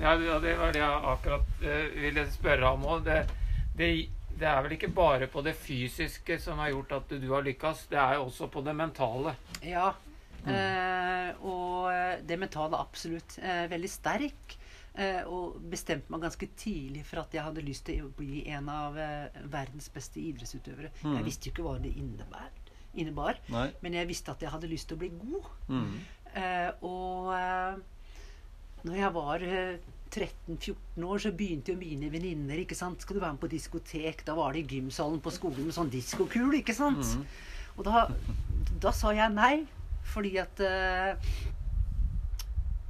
Ja, 0.00 0.14
ja, 0.16 0.38
det- 0.40 0.56
var 0.58 0.72
det 0.72 0.80
jeg 0.80 1.00
akkurat 1.14 1.62
eh, 1.62 1.90
ville 2.00 2.22
spørre 2.32 2.70
om 2.72 2.84
òg. 2.88 3.02
Det, 3.04 3.18
det, 3.76 3.88
det 4.40 4.46
er 4.48 4.62
vel 4.64 4.72
ikke 4.78 4.88
bare 4.96 5.26
på 5.28 5.42
det 5.44 5.52
fysiske 5.58 6.38
som 6.40 6.58
har 6.62 6.70
gjort 6.72 6.92
at 6.96 7.10
du 7.20 7.26
har 7.34 7.42
lykkes, 7.44 7.82
det 7.90 7.98
er 8.00 8.14
jo 8.16 8.22
også 8.30 8.48
på 8.48 8.62
det 8.64 8.72
mentale. 8.78 9.34
Ja. 9.62 9.90
Eh, 10.48 11.44
og 11.46 11.90
eh, 11.92 12.22
det 12.26 12.38
mentale 12.40 12.80
absolutt. 12.80 13.38
Eh, 13.42 13.66
veldig 13.70 13.90
sterk. 13.90 14.56
Eh, 15.00 15.20
og 15.30 15.60
bestemte 15.70 16.10
meg 16.12 16.24
ganske 16.24 16.48
tidlig 16.58 17.04
for 17.06 17.22
at 17.22 17.34
jeg 17.34 17.44
hadde 17.46 17.64
lyst 17.64 17.86
til 17.86 18.08
å 18.08 18.14
bli 18.14 18.42
en 18.50 18.68
av 18.72 18.96
verdens 19.52 19.90
beste 19.92 20.20
idrettsutøvere. 20.22 20.90
Mm. 21.04 21.14
Jeg 21.18 21.28
visste 21.28 21.48
jo 21.48 21.54
ikke 21.54 21.68
hva 21.68 21.76
det 21.82 21.94
innebar, 21.94 22.50
innebar, 22.98 23.38
men 23.84 23.94
jeg 23.94 24.10
visste 24.10 24.34
at 24.34 24.42
jeg 24.42 24.50
hadde 24.50 24.70
lyst 24.70 24.90
til 24.90 24.98
å 24.98 25.04
bli 25.04 25.12
god. 25.14 25.48
Mm. 25.70 25.94
Eh, 26.40 26.68
og 26.86 27.30
når 28.86 28.96
jeg 28.96 29.14
var 29.14 29.42
eh, 29.44 29.88
13-14 30.10 31.04
år, 31.04 31.18
så 31.22 31.32
begynte 31.36 31.74
jo 31.74 31.78
mine 31.78 32.10
venninner. 32.12 32.62
ikke 32.62 32.78
sant? 32.78 33.02
Skal 33.02 33.16
du 33.16 33.20
være 33.20 33.36
med 33.36 33.42
på 33.42 33.50
diskotek? 33.52 34.24
Da 34.26 34.34
var 34.34 34.52
det 34.52 34.64
i 34.64 34.78
gymsalen 34.78 35.20
på 35.22 35.32
skolen 35.34 35.68
med 35.68 35.76
sånn 35.76 35.92
ikke 35.92 36.74
sant? 36.74 37.04
Mm. 37.04 37.26
Og 37.76 37.84
da, 37.86 38.06
da 38.82 38.92
sa 38.96 39.12
jeg 39.14 39.30
nei, 39.34 39.66
fordi 40.04 40.36
at 40.42 40.60
uh, 40.64 41.30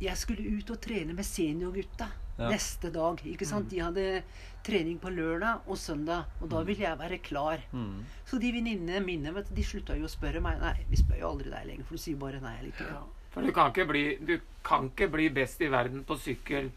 jeg 0.00 0.16
skulle 0.16 0.56
ut 0.58 0.70
og 0.72 0.80
trene 0.80 1.14
med 1.16 1.26
seniorgutta 1.26 2.08
Ja. 2.40 2.48
neste 2.48 2.88
dag. 2.90 3.20
ikke 3.26 3.44
sant? 3.44 3.68
De 3.68 3.82
hadde 3.84 4.22
trening 4.64 4.98
på 4.98 5.10
lørdag 5.12 5.60
og 5.68 5.76
søndag, 5.76 6.24
og 6.40 6.48
da 6.48 6.62
ville 6.64 6.86
jeg 6.86 6.96
være 6.98 7.18
klar. 7.18 7.60
Mm. 7.72 8.04
Så 8.24 8.38
de 8.40 8.52
venninnene 8.52 9.02
mine 9.04 9.34
vet, 9.34 9.50
de 9.54 9.62
slutta 9.62 9.96
jo 9.98 10.06
å 10.08 10.08
spørre 10.08 10.40
meg. 10.40 10.56
Nei, 10.62 10.86
vi 10.88 10.96
spør 10.96 11.20
jo 11.20 11.28
aldri 11.34 11.50
deg 11.52 11.66
lenger, 11.68 11.84
for 11.84 11.96
du 11.96 12.00
sier 12.00 12.16
bare 12.16 12.40
nei 12.40 12.54
likevel. 12.64 13.02
For 13.34 13.44
du 13.44 13.52
kan 13.52 13.68
ikke 13.70 13.84
bli, 13.86 14.04
du 14.24 14.38
kan 14.64 14.88
ikke 14.88 15.10
bli 15.12 15.28
best 15.28 15.60
i 15.60 15.68
verden 15.68 16.00
på 16.08 16.16
sykkel 16.16 16.70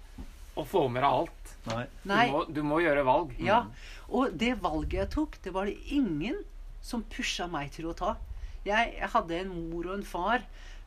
og 0.60 0.68
få 0.68 0.84
med 0.92 1.02
deg 1.02 1.10
alt. 1.10 1.56
Nei. 1.72 1.86
Nei. 2.12 2.26
Du, 2.28 2.34
må, 2.36 2.44
du 2.60 2.62
må 2.68 2.82
gjøre 2.84 3.06
valg. 3.08 3.32
Ja, 3.40 3.64
og 4.12 4.36
det 4.38 4.58
valget 4.62 5.00
jeg 5.00 5.10
tok, 5.16 5.40
det 5.48 5.54
var 5.56 5.66
det 5.72 5.80
ingen 5.96 6.44
som 6.84 7.04
pusha 7.08 7.48
meg 7.48 7.72
til 7.72 7.88
å 7.88 7.96
ta. 7.96 8.18
Jeg, 8.66 9.10
hadde 9.14 9.40
en 9.42 9.54
mor 9.70 9.88
og 9.92 9.98
en 10.00 10.04
far 10.08 10.44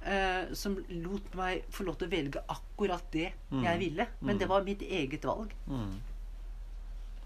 eh, 0.06 0.52
som 0.54 0.76
lot 1.02 1.34
meg 1.34 1.64
få 1.74 1.84
lov 1.84 1.96
til 1.98 2.08
å 2.08 2.12
velge 2.12 2.42
akkurat 2.48 3.02
det 3.12 3.32
Mm. 3.50 3.62
jeg 3.64 3.78
ville. 3.78 4.06
Men 4.20 4.36
Mm. 4.36 4.38
det 4.38 4.48
var 4.48 4.62
mitt 4.64 4.82
eget 4.82 5.24
valg. 5.24 5.50
Mm. 5.68 5.96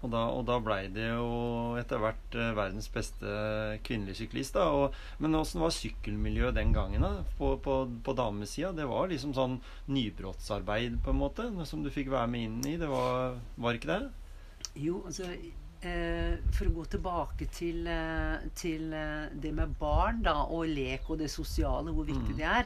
Og 0.03 0.09
da, 0.09 0.21
og 0.33 0.45
da 0.47 0.55
blei 0.59 0.87
det 0.89 1.11
jo 1.11 1.75
etter 1.77 1.99
hvert 2.01 2.33
eh, 2.33 2.55
verdens 2.57 2.87
beste 2.89 3.77
kvinnelige 3.85 4.15
syklist. 4.23 4.53
da. 4.57 4.63
Og, 4.73 4.95
men 5.19 5.35
åssen 5.37 5.61
var 5.61 5.69
sykkelmiljøet 5.69 6.55
den 6.57 6.73
gangen 6.73 7.01
da, 7.05 7.11
på, 7.37 7.51
på, 7.61 7.75
på 8.03 8.15
damesida? 8.17 8.71
Det 8.73 8.87
var 8.89 9.07
liksom 9.11 9.35
sånn 9.37 9.59
nybrottsarbeid, 9.87 10.97
på 11.05 11.13
en 11.13 11.19
måte, 11.21 11.45
som 11.69 11.83
du 11.83 11.91
fikk 11.93 12.09
være 12.09 12.27
med 12.33 12.47
inn 12.47 12.65
i. 12.73 12.77
Det 12.81 12.89
var, 12.89 13.37
var 13.61 13.77
ikke 13.77 13.91
det? 13.93 14.11
Jo, 14.75 15.03
altså 15.05 15.29
For 15.81 16.67
å 16.69 16.73
gå 16.75 16.83
tilbake 16.85 17.47
til, 17.51 17.87
eh, 17.87 18.37
til 18.55 18.93
eh, 18.93 19.29
det 19.33 19.51
med 19.57 19.73
barn 19.79 20.21
da, 20.21 20.43
og 20.43 20.67
lek 20.69 21.09
og 21.09 21.17
det 21.17 21.29
sosiale, 21.33 21.91
hvor 21.91 22.05
viktig 22.05 22.35
Mm. 22.35 22.37
det 22.37 22.45
er. 22.45 22.65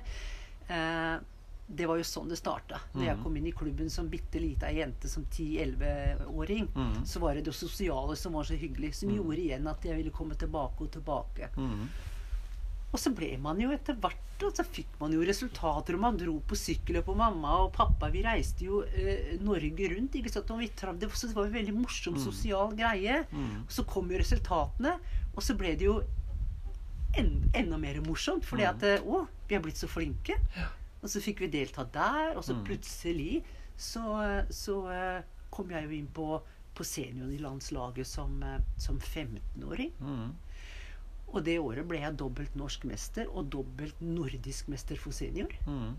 Eh, 0.69 1.19
det 1.67 1.87
var 1.87 1.97
jo 1.97 2.03
sånn 2.03 2.27
det 2.29 2.37
starta. 2.37 2.77
Når 2.93 3.05
jeg 3.05 3.17
Mm. 3.17 3.23
kom 3.23 3.37
inn 3.37 3.47
i 3.47 3.51
klubben 3.51 3.89
som 3.89 4.07
bitte 4.09 4.39
lita 4.39 4.67
jente 4.67 5.07
som 5.07 5.25
10-11-åring, 5.25 6.67
Mm. 6.75 7.05
så 7.05 7.19
var 7.19 7.33
det 7.35 7.45
det 7.45 7.53
sosiale 7.55 8.15
som 8.15 8.33
var 8.33 8.43
så 8.43 8.55
hyggelig, 8.57 8.93
som 8.95 9.09
Mm. 9.09 9.15
gjorde 9.17 9.37
igjen 9.39 9.67
at 9.67 9.81
jeg 9.81 9.95
ville 9.95 10.11
komme 10.11 10.35
tilbake 10.35 10.81
og 10.81 10.91
tilbake. 10.91 11.49
Og 12.95 13.01
så 13.01 13.11
ble 13.11 13.33
man 13.43 13.59
jo 13.59 13.73
etter 13.75 13.97
hvert 13.99 14.21
og 14.45 14.51
så 14.55 14.63
fikk 14.67 14.97
man 14.99 15.13
jo 15.15 15.21
resultater, 15.23 15.95
og 15.95 16.01
man 16.03 16.17
dro 16.19 16.33
på 16.47 16.55
sykkelløp. 16.59 17.07
Og 17.11 17.15
mamma 17.19 17.53
og 17.63 17.69
pappa 17.75 18.09
vi 18.11 18.21
reiste 18.25 18.65
jo 18.67 18.81
eh, 18.83 19.35
Norge 19.43 19.87
rundt. 19.93 20.15
ikke 20.19 20.31
sant? 20.31 20.51
Vi 20.59 20.67
det, 20.99 21.09
så 21.15 21.27
det 21.29 21.35
var 21.37 21.45
en 21.47 21.53
veldig 21.55 21.75
morsom 21.75 22.15
Mm. 22.15 22.23
sosial 22.23 22.73
greie. 22.75 23.21
Mm. 23.31 23.63
Og 23.63 23.71
så 23.71 23.85
kom 23.87 24.11
jo 24.11 24.19
resultatene, 24.19 24.97
og 25.35 25.43
så 25.43 25.55
ble 25.59 25.75
det 25.79 25.87
jo 25.87 26.01
en, 27.17 27.29
enda 27.55 27.77
mer 27.77 28.01
morsomt. 28.03 28.43
Fordi 28.45 28.63
Mm. 28.63 28.69
at 28.75 28.83
eh, 28.83 28.99
Å, 29.07 29.27
vi 29.47 29.55
er 29.55 29.61
blitt 29.61 29.77
så 29.79 29.87
flinke. 29.87 30.35
Og 31.01 31.09
så 31.09 31.21
fikk 31.21 31.39
vi 31.45 31.47
delta 31.47 31.83
der, 31.85 32.35
og 32.35 32.43
så 32.43 32.53
Mm. 32.55 32.65
plutselig 32.65 33.43
så, 33.77 34.45
så 34.49 34.75
eh, 34.91 35.21
kom 35.51 35.69
jeg 35.69 35.83
jo 35.83 35.89
inn 35.91 36.07
på, 36.07 36.41
på 36.75 36.83
senioren 36.83 37.31
i 37.33 37.37
landslaget 37.39 38.05
som, 38.07 38.41
eh, 38.43 38.59
som 38.77 38.99
15-åring. 38.99 39.91
Mm. 40.01 40.31
Og 41.33 41.41
det 41.45 41.57
året 41.59 41.87
ble 41.87 42.01
jeg 42.03 42.17
dobbelt 42.19 42.57
norsk 42.59 42.85
mester 42.89 43.29
og 43.31 43.49
dobbelt 43.51 44.01
nordisk 44.03 44.69
mester 44.71 44.99
for 44.99 45.15
senior. 45.15 45.51
Mm. 45.67 45.95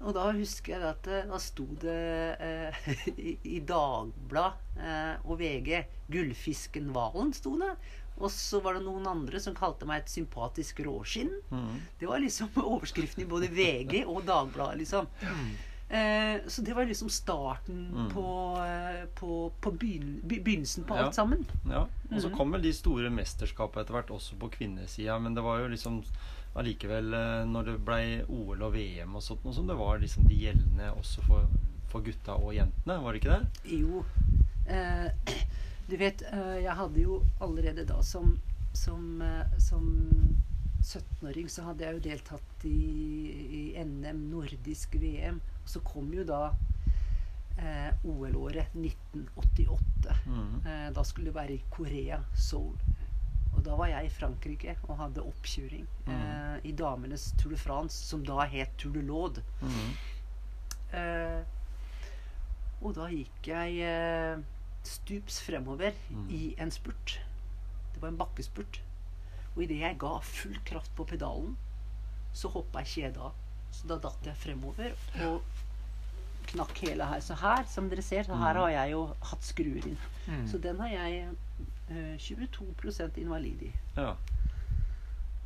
Og 0.00 0.14
da 0.16 0.30
husker 0.32 0.78
jeg 0.78 0.84
at 0.88 1.08
eh, 1.12 1.26
da 1.28 1.38
sto 1.42 1.66
det 1.82 1.96
eh, 2.40 2.92
i, 3.30 3.34
i 3.56 3.58
Dagblad 3.68 4.60
eh, 4.80 5.26
og 5.26 5.40
VG 5.42 5.82
'Gullfisken 6.10 6.88
Hvalen' 6.94 7.34
sto 7.36 7.56
det. 7.60 7.74
Og 8.20 8.32
så 8.32 8.60
var 8.64 8.76
det 8.76 8.84
noen 8.84 9.06
andre 9.08 9.40
som 9.40 9.56
kalte 9.56 9.86
meg 9.88 10.02
et 10.02 10.12
sympatisk 10.12 10.82
råskinn. 10.84 11.32
Mm. 11.52 11.76
Det 12.00 12.08
var 12.08 12.20
liksom 12.20 12.52
overskriften 12.72 13.24
i 13.24 13.28
både 13.28 13.50
VG 13.52 14.02
og 14.06 14.24
Dagbladet, 14.28 14.80
liksom. 14.82 15.08
Eh, 15.90 16.40
så 16.46 16.62
det 16.62 16.74
var 16.74 16.84
liksom 16.86 17.08
starten 17.10 17.88
Mm. 17.90 18.10
på, 18.14 18.56
eh, 18.62 19.06
på, 19.14 19.52
på 19.60 19.70
begyn 19.72 20.20
begynnelsen 20.22 20.84
på 20.84 20.94
Ja. 20.96 21.06
alt 21.06 21.14
sammen. 21.14 21.44
Ja, 21.66 21.80
og 22.10 22.20
så 22.22 22.28
mm. 22.28 22.36
kom 22.36 22.52
vel 22.52 22.62
de 22.62 22.72
store 22.72 23.10
mesterskapene 23.10 23.82
etter 23.82 23.96
hvert 23.96 24.10
også 24.14 24.38
på 24.38 24.50
kvinnesida, 24.54 25.18
men 25.18 25.34
det 25.34 25.42
var 25.42 25.58
jo 25.58 25.68
liksom 25.68 26.04
allikevel 26.54 27.14
eh, 27.14 27.44
Når 27.46 27.64
det 27.64 27.84
blei 27.84 28.22
OL 28.28 28.62
og 28.62 28.72
VM 28.74 29.16
og 29.16 29.22
sånt, 29.22 29.44
noe 29.44 29.54
som 29.54 29.66
det 29.66 29.76
var 29.78 29.98
liksom 29.98 30.24
de 30.28 30.34
gjeldende 30.34 30.92
også 30.94 31.22
for, 31.26 31.48
for 31.90 32.00
gutta 32.06 32.34
og 32.38 32.54
jentene, 32.54 33.00
var 33.02 33.12
det 33.12 33.22
ikke 33.24 33.38
det? 33.40 33.72
Jo. 33.80 34.04
Eh, 34.66 35.10
du 35.90 35.96
vet, 35.96 36.22
eh, 36.22 36.62
jeg 36.62 36.76
hadde 36.78 37.02
jo 37.02 37.22
allerede 37.40 37.84
da 37.84 38.00
som, 38.02 38.36
som, 38.72 39.22
som 39.58 39.86
17-åring 40.82 41.48
så 41.50 41.62
hadde 41.66 41.84
jeg 41.84 41.94
jo 41.98 42.04
deltatt 42.08 42.64
i, 42.64 42.78
i 43.74 43.84
NM, 43.84 44.28
nordisk 44.30 44.94
VM. 45.02 45.40
Så 45.70 45.80
kom 45.86 46.08
jo 46.16 46.24
da 46.26 46.40
eh, 47.60 47.90
OL-året 48.04 48.72
1988. 48.74 50.16
Mhm. 50.26 50.62
Eh, 50.66 50.88
da 50.96 51.04
skulle 51.06 51.30
det 51.30 51.36
være 51.36 51.54
i 51.58 51.62
Korea, 51.70 52.20
Seoul. 52.34 52.76
Og 53.54 53.64
da 53.66 53.74
var 53.76 53.90
jeg 53.90 54.06
i 54.06 54.12
Frankrike 54.14 54.76
og 54.88 54.96
hadde 55.00 55.24
oppkjøring 55.26 55.86
eh, 56.08 56.60
i 56.70 56.72
damenes 56.78 57.32
Tour 57.40 57.50
de 57.54 57.58
France, 57.58 57.96
som 58.06 58.22
da 58.26 58.44
het 58.48 58.76
Tour 58.78 58.94
de 58.94 59.02
Laude. 59.06 59.42
Mhm. 59.60 59.90
Eh, 60.96 61.42
og 62.80 62.94
da 62.96 63.08
gikk 63.12 63.50
jeg 63.50 63.82
eh, 63.84 64.38
stups 64.88 65.40
fremover 65.44 65.92
Mm. 66.10 66.28
i 66.32 66.54
en 66.58 66.70
spurt. 66.72 67.18
Det 67.92 68.00
var 68.02 68.08
en 68.08 68.16
bakkespurt. 68.16 68.80
Og 69.56 69.62
idet 69.66 69.80
jeg 69.82 69.98
ga 70.00 70.14
full 70.24 70.56
kraft 70.64 70.94
på 70.96 71.04
pedalen, 71.04 71.56
så 72.32 72.48
hoppa 72.48 72.80
kjedet 72.86 73.18
av. 73.20 73.34
Så 73.70 73.86
da 73.90 73.98
datt 73.98 74.24
jeg 74.26 74.34
fremover 74.40 74.94
og 75.26 75.42
knakk 76.52 76.78
hele 76.84 77.06
her. 77.06 77.20
Så 77.24 77.34
her, 77.40 77.64
som 77.70 77.88
dere 77.90 78.02
ser, 78.02 78.22
så 78.26 78.34
her 78.36 78.54
Mm. 78.54 78.60
har 78.62 78.70
jeg 78.70 78.92
jo 78.92 79.02
hatt 79.30 79.42
skruer 79.46 79.86
inn. 79.86 79.98
Mm. 80.26 80.46
Så 80.50 80.58
den 80.62 80.80
har 80.80 80.88
jeg 80.88 81.28
eh, 81.90 82.16
22 82.18 83.10
invalid 83.18 83.62
i. 83.62 83.72
Ja. 83.96 84.14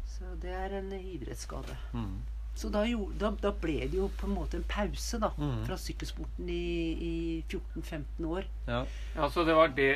Så 0.07 0.25
det 0.43 0.51
er 0.55 0.79
en 0.79 0.93
idrettsskade. 0.93 1.77
Mm. 1.93 2.23
Så 2.55 2.69
da, 2.71 2.85
jo, 2.87 3.09
da, 3.19 3.33
da 3.43 3.51
ble 3.51 3.81
det 3.91 3.99
jo 3.99 4.09
på 4.17 4.29
en 4.29 4.35
måte 4.37 4.55
en 4.61 4.67
pause 4.71 5.19
da, 5.19 5.33
mm. 5.37 5.65
fra 5.67 5.75
sykkelsporten 5.81 6.49
i, 6.49 6.93
i 7.03 7.45
14-15 7.51 8.27
år. 8.31 8.45
ja. 8.69 8.85
Ja, 9.17 9.29
så 9.31 9.45
det 9.45 9.55
var 9.59 9.69
det 9.75 9.89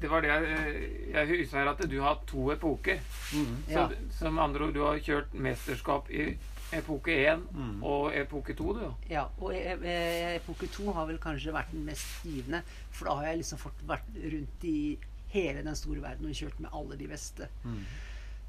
det 0.00 0.08
var 0.10 0.20
det 0.20 0.28
jeg, 0.28 0.76
jeg 1.14 1.28
husker 1.28 1.58
her, 1.58 1.68
at 1.70 1.80
du 1.90 2.00
har 2.02 2.18
to 2.26 2.50
epoker. 2.52 2.98
Mm. 3.34 3.56
Så, 3.68 3.72
Ja. 3.72 3.88
Som 4.18 4.38
andre 4.38 4.64
ord, 4.66 4.74
du 4.74 4.82
har 4.84 4.98
kjørt 4.98 5.32
mesterskap 5.34 6.10
i 6.10 6.36
epoke 6.72 7.14
1 7.24 7.46
Mm. 7.54 7.82
og 7.82 8.12
epoke 8.16 8.54
2, 8.54 8.72
du. 8.76 8.94
Ja, 9.10 9.26
og 9.40 9.54
e- 9.54 9.78
e- 9.82 10.36
epoke 10.36 10.66
2 10.68 10.92
har 10.92 11.06
vel 11.06 11.18
kanskje 11.18 11.52
vært 11.52 11.70
den 11.72 11.84
mest 11.84 12.22
givende. 12.24 12.62
For 12.90 13.04
da 13.08 13.14
har 13.14 13.24
jeg 13.26 13.38
liksom 13.38 13.58
fått 13.58 13.82
vært 13.86 14.14
rundt 14.32 14.64
i 14.64 14.98
hele 15.32 15.62
den 15.62 15.76
store 15.76 16.00
verden 16.02 16.26
og 16.26 16.32
kjørt 16.36 16.60
med 16.60 16.70
alle 16.72 16.96
de 16.96 17.08
beste. 17.08 17.48
Mm. 17.64 17.84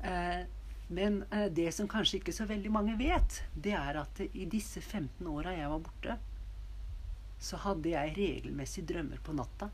Eh, 0.04 0.46
men 0.90 1.24
eh, 1.32 1.50
det 1.50 1.74
som 1.74 1.88
kanskje 1.88 2.20
ikke 2.20 2.34
så 2.34 2.46
veldig 2.48 2.72
mange 2.72 2.98
vet, 2.98 3.44
det 3.56 3.74
er 3.74 4.00
at 4.02 4.20
i 4.34 4.46
disse 4.46 4.82
15 4.82 5.28
åra 5.28 5.52
jeg 5.56 5.70
var 5.70 5.80
borte, 5.80 6.18
så 7.40 7.58
hadde 7.58 7.90
jeg 7.90 8.16
regelmessig 8.18 8.86
drømmer 8.88 9.18
på 9.24 9.34
natta 9.34 9.70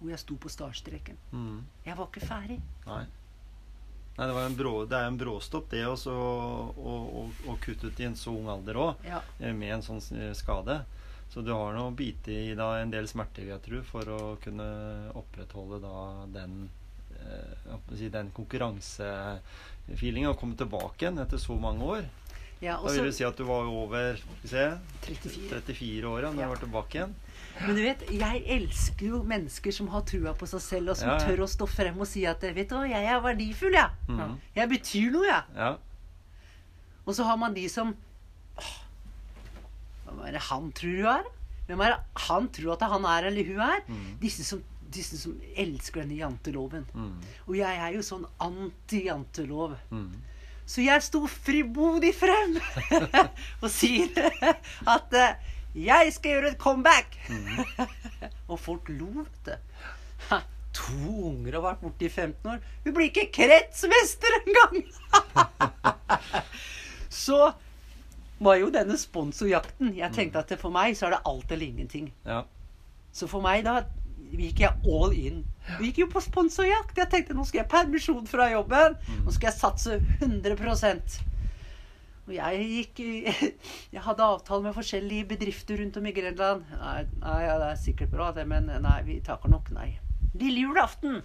hvor 0.00 0.08
jeg 0.08 0.18
sto 0.22 0.34
på 0.40 0.48
startstreken. 0.48 1.16
Mm. 1.32 1.58
Jeg 1.84 1.96
var 1.98 2.06
ikke 2.08 2.24
ferdig. 2.26 2.60
Nei. 2.86 3.02
Nei, 4.20 4.26
det, 4.28 4.34
var 4.36 4.44
en 4.44 4.56
brå, 4.56 4.72
det 4.84 4.98
er 4.98 5.06
en 5.08 5.16
bråstopp, 5.16 5.70
det 5.72 5.78
også, 5.88 6.12
å, 6.12 6.96
å, 7.16 7.22
å 7.48 7.54
kutte 7.64 7.88
ut 7.88 8.00
i 8.02 8.04
en 8.04 8.16
så 8.20 8.34
ung 8.36 8.50
alder 8.52 8.76
òg, 8.76 9.06
Ja. 9.08 9.22
med 9.40 9.70
en 9.78 9.84
sånn 9.86 10.02
eh, 10.12 10.34
skade. 10.36 10.82
Så 11.32 11.40
du 11.46 11.48
har 11.54 11.72
nå 11.72 11.86
bite 11.96 12.34
i 12.34 12.50
da 12.58 12.66
en 12.82 12.92
del 12.92 13.08
smerter, 13.08 13.46
jeg 13.48 13.62
tro, 13.64 13.80
for 13.88 14.12
å 14.12 14.18
kunne 14.44 14.66
opprettholde 15.16 15.78
da 15.80 15.94
den 16.36 16.66
eh, 17.16 17.78
si, 17.96 18.10
den 18.12 18.28
konkurransefeelingen 18.36 20.34
og 20.34 20.36
komme 20.42 20.58
tilbake 20.60 21.06
igjen 21.06 21.22
etter 21.24 21.40
så 21.40 21.56
mange 21.56 21.88
år. 21.96 22.08
Ja, 22.60 22.76
Da 22.76 22.92
vil 22.92 23.04
du 23.08 23.12
si 23.16 23.24
at 23.24 23.36
du 23.36 23.44
var 23.48 23.64
over 23.72 24.18
se, 24.44 24.78
34. 25.06 25.62
34 25.64 26.04
år 26.04 26.20
da 26.26 26.28
Ja. 26.28 26.42
du 26.42 26.48
var 26.48 26.56
tilbake 26.60 26.94
igjen. 26.98 27.14
Men 27.60 27.74
du 27.76 27.82
vet, 27.82 28.02
jeg 28.10 28.42
elsker 28.46 29.06
jo 29.06 29.22
mennesker 29.22 29.72
som 29.72 29.88
har 29.88 30.02
trua 30.02 30.34
på 30.34 30.46
seg 30.48 30.60
selv, 30.60 30.90
og 30.90 30.96
som 30.96 31.08
Ja, 31.08 31.18
ja. 31.18 31.26
tør 31.26 31.42
å 31.44 31.48
stå 31.48 31.66
frem 31.68 31.98
og 32.00 32.06
si 32.06 32.24
at 32.26 32.40
vet 32.40 32.68
du 32.68 32.74
hva, 32.76 32.86
jeg 32.88 33.04
er 33.04 33.20
verdifull, 33.20 33.72
jeg. 33.72 33.90
Mhm. 34.08 34.38
Jeg 34.56 34.68
betyr 34.68 35.10
noe, 35.12 35.26
jeg. 35.26 35.44
Ja. 35.56 35.76
Og 37.06 37.14
så 37.14 37.24
har 37.24 37.36
man 37.36 37.54
de 37.54 37.66
som 37.68 37.94
åh, 38.58 38.76
Hvem 40.06 40.26
er 40.26 40.32
det 40.32 40.40
han 40.42 40.72
tror 40.72 40.96
du 40.96 41.06
er? 41.06 41.24
Hvem 41.68 41.80
er 41.80 41.90
det 41.94 42.00
han 42.28 42.48
tror 42.48 42.72
at 42.72 42.80
han 42.90 43.04
er, 43.04 43.26
eller 43.28 43.44
hun 43.44 43.60
er? 43.60 43.80
Mhm. 43.88 44.18
Disse 44.20 44.44
som, 44.44 44.62
disse 44.90 45.16
som 45.18 45.40
elsker 45.56 46.02
denne 46.02 46.18
janteloven. 46.18 46.84
Mhm. 46.94 47.20
Og 47.48 47.54
jeg 47.56 47.76
er 47.78 47.92
jo 47.94 48.00
sånn 48.00 48.26
anti-jantelov. 48.40 49.76
Mhm. 49.90 50.12
Så 50.70 50.84
jeg 50.84 51.02
sto 51.02 51.24
fribodig 51.26 52.12
frem 52.14 52.58
og 53.62 53.70
sier 53.74 54.12
at 54.86 55.16
eh, 55.18 55.48
jeg 55.74 56.12
skal 56.14 56.36
gjøre 56.36 56.52
et 56.52 56.60
comeback. 56.62 57.16
og 58.50 58.58
folk 58.58 58.90
lo, 58.94 59.08
vet 59.16 59.50
du. 59.50 60.36
To 60.80 61.26
unger 61.32 61.56
har 61.56 61.64
vært 61.64 61.82
borte 61.82 62.06
i 62.06 62.10
15 62.12 62.52
år. 62.52 62.60
Hun 62.84 62.94
blir 62.94 63.10
ikke 63.10 63.26
kretsmester 63.34 64.36
engang! 64.44 64.84
så 67.24 67.50
var 68.40 68.56
jo 68.60 68.70
denne 68.72 68.94
sponsorjakten 68.96 69.90
Jeg 69.98 70.14
tenkte 70.14 70.40
at 70.40 70.54
for 70.60 70.72
meg 70.72 70.94
så 70.96 71.08
er 71.08 71.16
det 71.16 71.24
alt 71.28 71.50
eller 71.50 71.66
ingenting. 71.66 72.12
ja. 72.24 72.44
Så 73.10 73.26
for 73.26 73.42
meg 73.42 73.64
da 73.66 73.80
gikk 74.38 74.62
jeg 74.64 74.76
all 74.86 75.14
in. 75.16 75.42
Vi 75.78 75.90
gikk 75.90 76.04
jo 76.04 76.10
på 76.12 76.22
sponsorjakt. 76.24 76.98
Jeg 76.98 77.10
tenkte 77.12 77.36
nå 77.36 77.44
skal 77.48 77.62
jeg 77.62 77.70
permisjon 77.72 78.28
fra 78.30 78.50
jobben. 78.52 78.96
Nå 79.24 79.34
skal 79.34 79.50
jeg 79.50 79.58
satse 79.58 79.98
100 80.20 80.54
Og 82.26 82.32
jeg 82.36 82.68
gikk 82.74 83.02
Jeg 83.94 84.04
hadde 84.06 84.28
avtale 84.28 84.62
med 84.66 84.76
forskjellige 84.76 85.28
bedrifter 85.34 85.80
rundt 85.82 85.98
om 86.00 86.06
i 86.06 86.14
Grenland. 86.16 86.64
Nei, 86.80 87.02
nei 87.24 87.40
ja, 87.46 87.58
det 87.62 87.72
er 87.72 87.82
sikkert 87.84 88.14
bra, 88.14 88.30
det, 88.36 88.46
men 88.48 88.70
nei, 88.70 88.98
vi 89.06 89.20
takker 89.24 89.52
nok 89.52 89.70
nei. 89.74 89.92
Lille 90.34 90.66
julaften. 90.68 91.20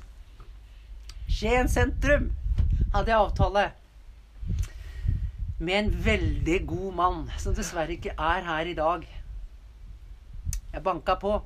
Skien 1.29 1.69
sentrum 1.69 2.31
hadde 2.93 3.11
jeg 3.11 3.19
avtale. 3.19 3.69
Med 5.59 5.77
en 5.77 5.93
veldig 6.05 6.57
god 6.67 6.89
mann, 6.95 7.21
som 7.39 7.55
dessverre 7.55 7.95
ikke 7.95 8.15
er 8.19 8.43
her 8.45 8.67
i 8.67 8.75
dag. 8.77 9.05
Jeg 10.73 10.83
banka 10.83 11.15
på. 11.15 11.37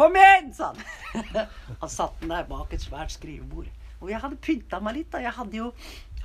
Kom 0.00 0.16
igjen, 0.16 0.54
sa 0.56 0.70
han. 0.72 1.48
Han 1.80 1.90
satt 1.92 2.20
den 2.22 2.32
der 2.32 2.46
bak 2.48 2.72
et 2.72 2.80
svært 2.80 3.12
skrivebord. 3.12 3.68
Og 4.00 4.08
jeg 4.08 4.20
hadde 4.22 4.38
pynta 4.40 4.78
meg 4.80 4.96
litt. 4.96 5.10
da. 5.12 5.20
Jeg 5.20 5.36
hadde 5.36 5.58
jo 5.58 5.72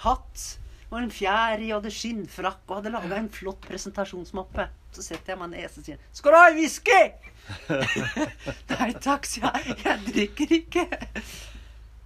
hatt 0.05 0.43
og 0.85 0.99
en 1.01 1.11
fjær 1.11 1.59
i, 1.59 1.71
og 1.73 1.81
hadde 1.81 1.91
skinnfrakk 1.91 2.61
og 2.69 2.77
hadde 2.77 2.93
laga 2.93 3.17
en 3.17 3.27
flott 3.33 3.65
presentasjonsmappe. 3.67 4.67
Så 4.95 5.03
setter 5.03 5.33
jeg 5.33 5.41
meg 5.41 5.49
ned 5.51 5.65
og 5.65 5.83
sier 5.83 5.97
'Skal 6.13 6.31
du 6.31 6.38
ha 6.38 6.45
en 6.49 6.59
whisky?' 6.59 7.11
Nei 8.79 8.93
takk, 8.93 9.27
sier 9.27 9.51
jeg. 9.51 9.75
Jeg 9.83 9.99
drikker 10.07 10.53
ikke. 10.59 10.85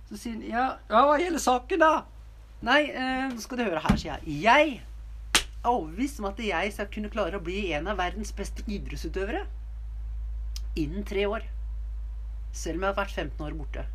Så 0.10 0.18
sier 0.18 0.34
han 0.34 0.42
'Ja, 0.42 0.66
ja 0.90 1.04
hva 1.06 1.20
gjelder 1.22 1.44
saken, 1.44 1.86
da?' 1.86 2.06
Nei, 2.62 2.82
eh, 2.90 3.30
nå 3.30 3.40
skal 3.40 3.58
du 3.58 3.64
høre 3.64 3.84
her, 3.86 3.96
sier 3.96 4.18
jeg. 4.18 4.42
Jeg 4.42 4.82
er 5.64 5.70
overbevist 5.70 6.20
om 6.20 6.26
at 6.26 6.40
jeg 6.40 6.74
skal 6.74 6.90
kunne 6.92 7.14
klare 7.14 7.38
å 7.38 7.44
bli 7.44 7.74
en 7.74 7.88
av 7.88 8.02
verdens 8.02 8.34
beste 8.34 8.66
idrettsutøvere 8.66 9.46
innen 10.76 11.06
tre 11.06 11.28
år. 11.28 11.46
Selv 12.52 12.78
om 12.80 12.84
jeg 12.86 12.90
har 12.94 13.00
vært 13.00 13.16
15 13.16 13.46
år 13.46 13.58
borte. 13.58 13.86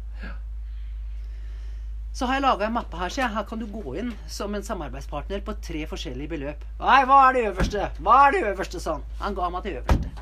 Så 2.15 2.29
har 2.31 2.37
jeg 2.39 2.45
laga 2.45 2.69
en 2.69 2.77
mappe 2.77 2.95
her, 2.95 3.11
så 3.11 3.25
jeg, 3.25 3.33
her 3.35 3.47
kan 3.49 3.59
du 3.59 3.67
gå 3.67 3.97
inn 3.99 4.13
som 4.31 4.53
en 4.55 4.63
samarbeidspartner 4.63 5.41
på 5.43 5.57
tre 5.67 5.81
forskjellige 5.91 6.31
beløp. 6.31 6.61
Nei, 6.79 7.01
hva 7.11 7.17
er 7.27 7.35
det 7.35 7.43
øverste? 7.49 7.89
Hva 7.99 8.19
er 8.29 8.37
det 8.37 8.43
øverste, 8.53 8.79
Sånn. 8.85 9.03
han. 9.19 9.25
Han 9.25 9.39
ga 9.41 9.49
meg 9.51 9.65
det 9.67 9.73
øverste. 9.81 10.13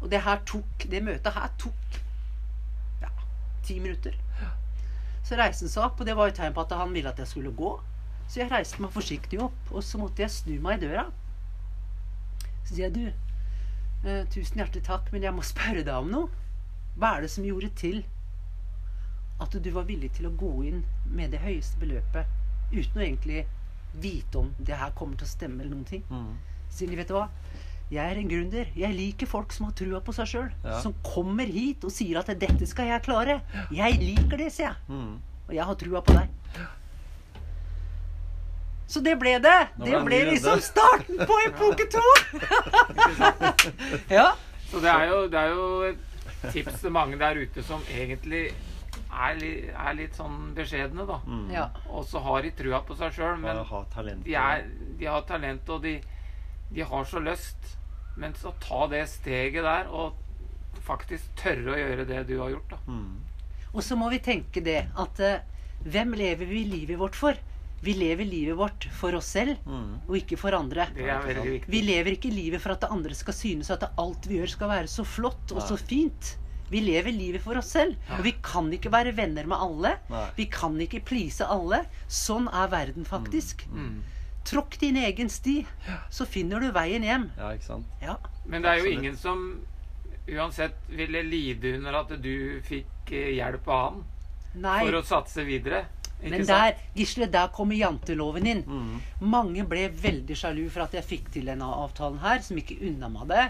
Og 0.00 0.10
det 0.10 0.22
her 0.24 0.42
tok, 0.50 0.88
det 0.90 1.02
møtet 1.06 1.36
her 1.36 1.52
tok 1.60 2.00
ja, 3.04 3.12
ti 3.62 3.78
minutter. 3.78 4.16
Så 5.22 5.38
reiste 5.38 5.68
han 5.68 5.70
seg 5.76 5.86
opp, 5.86 6.02
og 6.02 6.10
det 6.10 6.18
var 6.18 6.32
jo 6.32 6.34
tegn 6.40 6.56
på 6.56 6.64
at 6.66 6.74
han 6.80 6.96
ville 6.96 7.14
at 7.14 7.22
jeg 7.22 7.30
skulle 7.30 7.54
gå. 7.54 7.76
Så 8.26 8.40
jeg 8.42 8.50
reiste 8.50 8.82
meg 8.82 8.90
forsiktig 8.90 9.38
opp, 9.46 9.70
og 9.70 9.86
så 9.86 10.02
måtte 10.02 10.24
jeg 10.24 10.34
snu 10.34 10.56
meg 10.64 10.80
i 10.80 10.88
døra. 10.88 11.06
Så 12.64 12.74
sier 12.74 12.88
jeg, 12.88 12.94
du, 12.98 13.06
eh, 14.02 14.24
tusen 14.34 14.58
hjertelig 14.58 14.82
takk, 14.90 15.14
men 15.14 15.22
jeg 15.28 15.36
må 15.38 15.46
spørre 15.46 15.86
deg 15.86 15.94
om 15.94 16.10
noe. 16.10 16.39
Hva 16.98 17.16
er 17.16 17.20
det 17.26 17.30
som 17.30 17.44
gjorde 17.44 17.70
til 17.76 18.02
at 19.40 19.54
du 19.64 19.70
var 19.72 19.86
villig 19.88 20.10
til 20.12 20.26
å 20.28 20.34
gå 20.36 20.50
inn 20.68 20.82
med 21.08 21.30
det 21.32 21.40
høyeste 21.40 21.78
beløpet 21.80 22.26
uten 22.72 23.00
å 23.00 23.04
egentlig 23.04 23.46
vite 24.00 24.38
om 24.38 24.50
det 24.58 24.76
her 24.78 24.90
kommer 24.98 25.16
til 25.16 25.26
å 25.26 25.30
stemme 25.30 25.62
eller 25.62 25.74
noen 25.74 25.88
ting? 25.88 26.04
Mm. 26.10 26.34
Sier 26.70 26.90
de, 26.92 26.96
vet 27.00 27.08
du 27.08 27.14
hva? 27.16 27.28
Jeg 27.90 28.06
er 28.06 28.20
en 28.20 28.28
gründer. 28.30 28.68
Jeg 28.78 28.94
liker 28.94 29.26
folk 29.26 29.50
som 29.52 29.66
har 29.66 29.72
trua 29.74 29.98
på 30.06 30.12
seg 30.14 30.28
sjøl. 30.30 30.50
Ja. 30.62 30.76
Som 30.84 30.92
kommer 31.02 31.48
hit 31.50 31.82
og 31.84 31.90
sier 31.90 32.20
at 32.20 32.28
'dette 32.30 32.66
skal 32.70 32.86
jeg 32.86 33.02
klare'. 33.02 33.40
Jeg 33.74 33.98
liker 33.98 34.36
det, 34.38 34.52
sier 34.52 34.68
jeg. 34.68 34.76
Mm. 34.88 35.16
Og 35.48 35.54
jeg 35.56 35.64
har 35.64 35.74
trua 35.74 36.00
på 36.06 36.14
deg. 36.14 36.28
Så 38.90 39.00
det 39.02 39.16
ble 39.18 39.38
det. 39.42 39.58
Nå 39.78 39.84
Det 39.86 39.90
ble 39.92 40.04
ble 40.06 40.20
liksom 40.30 40.54
redde. 40.58 40.66
starten 40.66 41.18
på 41.26 41.34
epoke 41.46 41.86
to. 41.90 42.06
ja. 44.18 44.32
Så 44.70 44.78
det 44.82 44.90
er, 44.90 45.04
jo, 45.10 45.26
det 45.30 45.38
er 45.38 45.50
jo 45.50 45.66
et 45.90 45.98
tips 46.48 46.80
til 46.82 46.94
mange 46.94 47.18
der 47.20 47.40
ute 47.40 47.64
som 47.66 47.82
egentlig 47.90 48.48
er, 49.10 49.34
litt, 49.38 49.68
er 49.74 49.96
litt 49.98 50.16
sånn 50.18 50.52
beskjedne, 50.56 51.04
da. 51.08 51.18
Mm. 51.26 51.44
ja. 51.54 51.66
Og 51.90 52.06
så 52.08 52.22
har 52.24 52.42
de 52.46 52.54
trua 52.56 52.80
på 52.86 52.96
seg 52.98 53.14
sjøl, 53.16 53.36
men 53.42 53.62
ha 53.66 53.82
talent. 53.92 54.24
de, 54.26 54.34
er, 54.38 54.64
de 54.98 55.10
har 55.10 55.26
talent, 55.28 55.68
og 55.70 55.84
de, 55.84 55.98
de 56.70 56.86
har 56.86 57.06
så 57.08 57.22
lyst. 57.22 57.76
Men 58.20 58.34
så 58.36 58.52
ta 58.62 58.84
det 58.90 59.04
steget 59.08 59.64
der, 59.64 59.88
og 59.88 60.18
faktisk 60.84 61.30
tørre 61.38 61.74
å 61.74 61.78
gjøre 61.78 62.06
det 62.08 62.24
du 62.30 62.36
har 62.40 62.54
gjort, 62.54 62.74
da. 62.74 62.80
Mm. 62.90 63.20
Og 63.70 63.84
så 63.86 63.96
må 63.98 64.10
vi 64.10 64.18
tenke 64.24 64.62
det 64.66 64.80
at 64.98 65.22
uh, 65.22 65.42
hvem 65.86 66.16
lever 66.18 66.48
vi 66.50 66.64
livet 66.66 66.98
vårt 67.00 67.18
for? 67.18 67.38
Vi 67.82 67.94
lever 67.96 68.24
livet 68.28 68.56
vårt 68.58 68.84
for 68.92 69.14
oss 69.16 69.26
selv, 69.32 69.56
Mm. 69.66 70.00
og 70.08 70.16
ikke 70.16 70.36
for 70.36 70.52
andre. 70.52 70.86
Vi 71.66 71.80
lever 71.80 72.12
ikke 72.16 72.30
livet 72.32 72.60
for 72.60 72.72
at 72.72 72.80
det 72.80 72.90
andre 72.90 73.14
skal 73.14 73.34
synes 73.34 73.70
at 73.70 73.86
alt 73.98 74.26
vi 74.28 74.36
gjør 74.38 74.50
skal 74.52 74.68
være 74.68 74.86
så 74.88 75.04
flott 75.04 75.52
og 75.52 75.62
så 75.62 75.78
fint. 75.78 76.36
Vi 76.70 76.80
lever 76.80 77.10
livet 77.10 77.40
for 77.42 77.56
oss 77.58 77.72
selv. 77.72 77.96
Og 78.18 78.22
vi 78.22 78.32
kan 78.42 78.70
ikke 78.72 78.92
være 78.92 79.16
venner 79.16 79.46
med 79.46 79.56
alle. 79.58 79.94
Nei. 80.10 80.26
Vi 80.36 80.44
kan 80.46 80.76
ikke 80.80 81.00
please 81.04 81.40
alle. 81.42 81.84
Sånn 82.06 82.46
er 82.52 82.68
verden 82.70 83.04
faktisk. 83.04 83.64
Mm. 83.72 84.02
Tråkk 84.44 84.78
din 84.78 84.96
egen 84.96 85.28
sti, 85.28 85.66
så 86.10 86.24
finner 86.26 86.60
du 86.60 86.70
veien 86.72 87.02
hjem. 87.02 87.30
Ja, 87.36 87.50
ikke 87.56 87.64
sant? 87.66 87.86
Ja. 88.02 88.16
Men 88.46 88.62
det 88.62 88.70
er 88.70 88.78
jo 88.84 88.92
ingen 88.92 89.16
som 89.16 89.42
uansett 90.30 90.76
ville 90.88 91.22
lide 91.26 91.74
under 91.76 91.98
at 92.04 92.14
du 92.22 92.60
fikk 92.62 93.10
eh, 93.12 93.32
hjelp 93.40 93.66
av 93.68 93.82
han 93.88 94.04
Nei. 94.62 94.78
for 94.86 95.00
å 95.00 95.02
satse 95.06 95.44
videre. 95.46 95.84
Ikke 96.20 96.36
Men 96.36 96.46
der, 96.46 96.78
Gisle, 96.96 97.26
der 97.32 97.50
kommer 97.54 97.78
janteloven 97.78 98.46
inn. 98.46 98.62
Mm. 98.68 99.26
Mange 99.32 99.64
ble 99.68 99.88
veldig 100.02 100.36
sjalu 100.36 100.66
for 100.68 100.84
at 100.84 100.96
jeg 100.98 101.08
fikk 101.08 101.32
til 101.32 101.48
denne 101.48 101.64
avtalen 101.64 102.20
her, 102.20 102.42
som 102.44 102.60
ikke 102.60 102.78
unna 102.90 103.08
meg 103.12 103.28
det. 103.32 103.44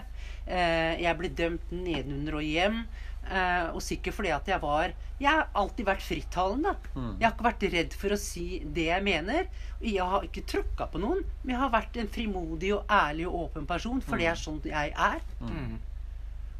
Eh, 0.47 1.01
jeg 1.03 1.17
ble 1.19 1.31
dømt 1.37 1.73
nedenunder 1.75 2.39
og 2.39 2.47
hjem. 2.47 2.83
Uh, 3.21 3.77
og 3.77 3.83
sikkert 3.85 4.15
fordi 4.17 4.31
at 4.33 4.47
jeg 4.49 4.57
var 4.63 4.95
Jeg 5.21 5.29
har 5.29 5.51
alltid 5.55 5.85
vært 5.85 6.01
frittalende. 6.01 6.71
Mm. 6.95 7.11
Jeg 7.19 7.25
har 7.27 7.35
ikke 7.35 7.45
vært 7.45 7.65
redd 7.75 7.93
for 7.93 8.15
å 8.15 8.17
si 8.19 8.45
det 8.65 8.87
jeg 8.87 9.05
mener. 9.05 9.45
Jeg 9.79 10.07
har 10.13 10.25
ikke 10.25 10.41
tråkka 10.49 10.87
på 10.89 10.99
noen, 11.03 11.21
men 11.43 11.53
jeg 11.53 11.61
har 11.61 11.71
vært 11.71 11.99
en 12.01 12.09
frimodig 12.09 12.73
og 12.73 12.89
ærlig 12.89 13.27
og 13.29 13.37
åpen 13.43 13.69
person, 13.69 14.01
for 14.01 14.17
det 14.17 14.31
er 14.31 14.41
sånn 14.41 14.57
jeg 14.65 14.95
er. 14.97 15.21
Mm. 15.45 15.77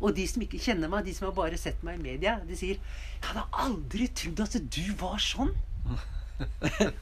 Og 0.01 0.13
de 0.17 0.27
som 0.29 0.45
ikke 0.45 0.61
kjenner 0.61 0.93
meg, 0.93 1.09
de 1.09 1.17
som 1.17 1.27
har 1.27 1.35
bare 1.37 1.57
sett 1.61 1.81
meg 1.85 1.97
i 1.97 2.05
media, 2.05 2.37
de 2.45 2.57
sier 2.57 2.77
'Jeg 2.77 3.25
hadde 3.25 3.47
aldri 3.65 4.07
trodd 4.07 4.45
at 4.45 4.61
du 4.61 4.93
var 5.01 5.17
sånn'. 5.17 5.53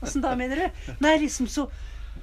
Åssen 0.02 0.22
da, 0.26 0.36
mener 0.36 0.56
du? 0.66 0.92
Nei, 1.00 1.18
liksom 1.22 1.48
så 1.48 1.70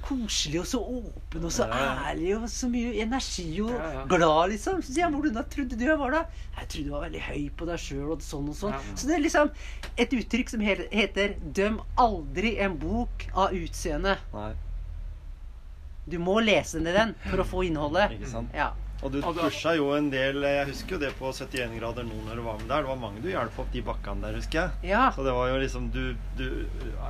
koselig 0.07 0.59
og 0.61 0.67
så 0.69 0.79
åpen 0.79 1.45
og 1.47 1.51
så 1.51 1.65
ærlig 1.73 2.35
og 2.37 2.45
så 2.51 2.69
mye 2.69 2.93
energi 3.01 3.47
og 3.63 3.71
glad, 4.11 4.51
liksom. 4.53 4.81
Så 4.85 4.93
sier 4.93 5.03
jeg 5.07 5.13
'Hvordan 5.13 5.49
trodde 5.49 5.79
du 5.79 5.83
jeg 5.85 5.97
var 5.99 6.11
da?' 6.11 6.25
Jeg 6.59 6.67
trodde 6.69 6.85
du 6.85 6.91
var 6.91 7.01
veldig 7.07 7.21
høy 7.21 7.49
på 7.57 7.65
deg 7.65 7.79
sjøl 7.79 8.11
og 8.13 8.21
sånn 8.21 8.49
og 8.49 8.55
sånn. 8.55 8.73
Så 8.95 9.07
det 9.07 9.15
er 9.17 9.25
liksom 9.25 9.49
et 9.97 10.13
uttrykk 10.13 10.49
som 10.49 10.61
heter 10.61 11.35
'døm 11.53 11.81
aldri 11.97 12.57
en 12.59 12.77
bok 12.77 13.27
av 13.33 13.51
utseende'. 13.51 14.17
Du 16.07 16.19
må 16.19 16.39
lese 16.39 16.79
ned 16.79 16.93
den 16.95 17.15
for 17.29 17.37
å 17.43 17.43
få 17.43 17.65
innholdet. 17.67 18.11
ikke 18.11 18.29
sant? 18.31 18.49
Ja. 18.53 18.71
Og 19.05 19.13
du 19.13 19.19
pusha 19.21 19.75
jo 19.77 19.91
en 19.93 20.07
del 20.09 20.41
Jeg 20.41 20.69
husker 20.71 20.95
jo 20.95 20.99
det 21.03 21.11
på 21.19 21.29
71 21.29 21.75
grader 21.77 22.05
nå 22.07 22.17
når 22.25 22.39
du 22.39 22.43
var 22.45 22.57
med 22.57 22.69
der. 22.71 22.85
Det 22.85 22.89
var 22.89 22.99
mange 23.01 23.21
du 23.21 23.27
hjalp 23.29 23.59
opp 23.61 23.69
de 23.73 23.83
bakkene 23.85 24.25
der, 24.25 24.37
husker 24.39 24.59
jeg. 24.59 24.93
ja. 24.93 25.03
Så 25.13 25.25
det 25.27 25.35
var 25.37 25.51
jo 25.51 25.59
liksom 25.61 25.89
Du, 25.93 26.01
du 26.39 26.47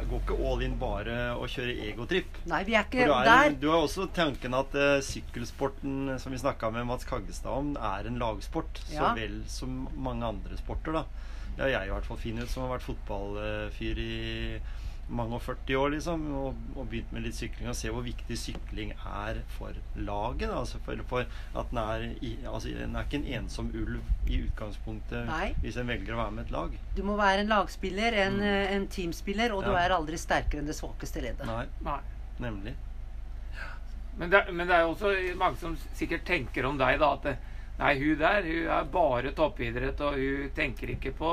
går 0.09 0.19
ikke 0.19 0.39
all 0.49 0.65
in 0.65 0.75
bare 0.81 1.17
å 1.37 1.47
kjøre 1.51 1.75
egotripp. 1.87 2.41
Nei, 2.49 2.61
vi 2.67 2.75
er 2.77 2.87
ikke 2.87 3.07
du, 3.07 3.13
er, 3.15 3.29
der. 3.29 3.55
du 3.61 3.69
har 3.71 3.85
også 3.85 4.09
tanken 4.15 4.55
at 4.57 4.75
uh, 4.77 4.97
sykkelsporten, 5.03 6.13
eh, 6.13 6.19
som 6.21 6.33
vi 6.33 6.39
snakka 6.41 6.69
med 6.75 6.87
Mats 6.89 7.07
Kaggestad 7.07 7.51
om, 7.51 7.71
er 7.75 8.07
en 8.07 8.19
lagsport. 8.21 8.81
Ja. 8.91 8.99
Så 8.99 9.13
vel 9.17 9.39
som 9.51 9.85
mange 9.95 10.27
andre 10.27 10.59
sporter, 10.59 10.99
da. 10.99 11.05
Det 11.57 11.65
har 11.65 11.73
jeg 11.73 11.89
i 11.89 11.93
hvert 11.95 12.07
fall 12.07 12.19
funnet 12.21 12.45
ut, 12.45 12.51
som 12.53 12.65
har 12.65 12.75
vært 12.75 12.85
fotballfyr 12.85 14.01
i 14.03 14.15
mange 15.09 15.37
og 15.37 15.41
40 15.41 15.77
år, 15.79 15.89
liksom. 15.95 16.23
Og, 16.35 16.55
og 16.75 16.87
begynt 16.89 17.11
med 17.15 17.23
litt 17.25 17.37
sykling, 17.37 17.69
og 17.71 17.77
se 17.79 17.91
hvor 17.93 18.03
viktig 18.05 18.37
sykling 18.39 18.93
er 18.97 19.41
for 19.55 19.77
laget. 19.95 20.47
Da. 20.49 20.59
Altså 20.59 20.81
for, 20.83 21.03
for 21.09 21.25
at 21.59 21.71
den 21.71 21.81
er, 21.83 22.07
i, 22.21 22.33
altså, 22.45 22.73
den 22.75 22.95
er 22.95 23.07
ikke 23.07 23.21
en 23.21 23.29
ensom 23.39 23.71
ulv 23.73 24.01
i 24.27 24.41
utgangspunktet 24.43 25.29
Nei. 25.29 25.51
hvis 25.63 25.79
en 25.79 25.87
velger 25.89 26.15
å 26.15 26.21
være 26.23 26.35
med 26.37 26.47
et 26.47 26.55
lag. 26.55 26.75
Du 26.97 27.03
må 27.07 27.17
være 27.19 27.45
en 27.45 27.53
lagspiller, 27.53 28.19
en, 28.25 28.41
mm. 28.41 28.75
en 28.75 28.89
teamspiller, 28.91 29.55
og 29.55 29.63
du 29.67 29.73
er 29.75 29.95
aldri 29.95 30.19
sterkere 30.19 30.63
enn 30.63 30.69
det 30.69 30.77
svakeste 30.77 31.23
leddet. 31.23 31.47
Nei, 31.47 31.65
Nei. 31.87 32.01
nemlig. 32.43 32.75
Men 34.17 34.31
det, 34.33 34.47
men 34.49 34.65
det 34.65 34.73
er 34.73 34.87
jo 34.87 34.95
også 34.95 35.13
mange 35.37 35.59
som 35.61 35.75
sikkert 35.93 36.25
tenker 36.25 36.65
om 36.65 36.79
deg 36.79 36.97
da 36.99 37.11
at 37.13 37.27
det, 37.27 37.35
Nei, 37.79 37.93
hun 37.99 38.17
der 38.17 38.41
hun 38.41 38.67
er 38.73 38.83
bare 38.93 39.31
toppidrett, 39.37 39.99
og 40.01 40.15
hun 40.17 40.49
tenker 40.55 40.89
ikke 40.95 41.11
på 41.19 41.31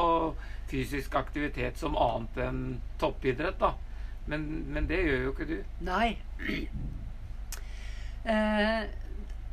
fysisk 0.68 1.14
aktivitet 1.16 1.78
som 1.80 1.96
annet 1.96 2.36
enn 2.48 2.80
toppidrett. 3.00 3.58
da. 3.58 3.72
Men, 4.26 4.44
men 4.72 4.86
det 4.88 4.98
gjør 5.04 5.22
jo 5.24 5.32
ikke 5.32 5.48
du. 5.48 5.56
Nei. 5.80 6.16
Eh, 8.24 8.84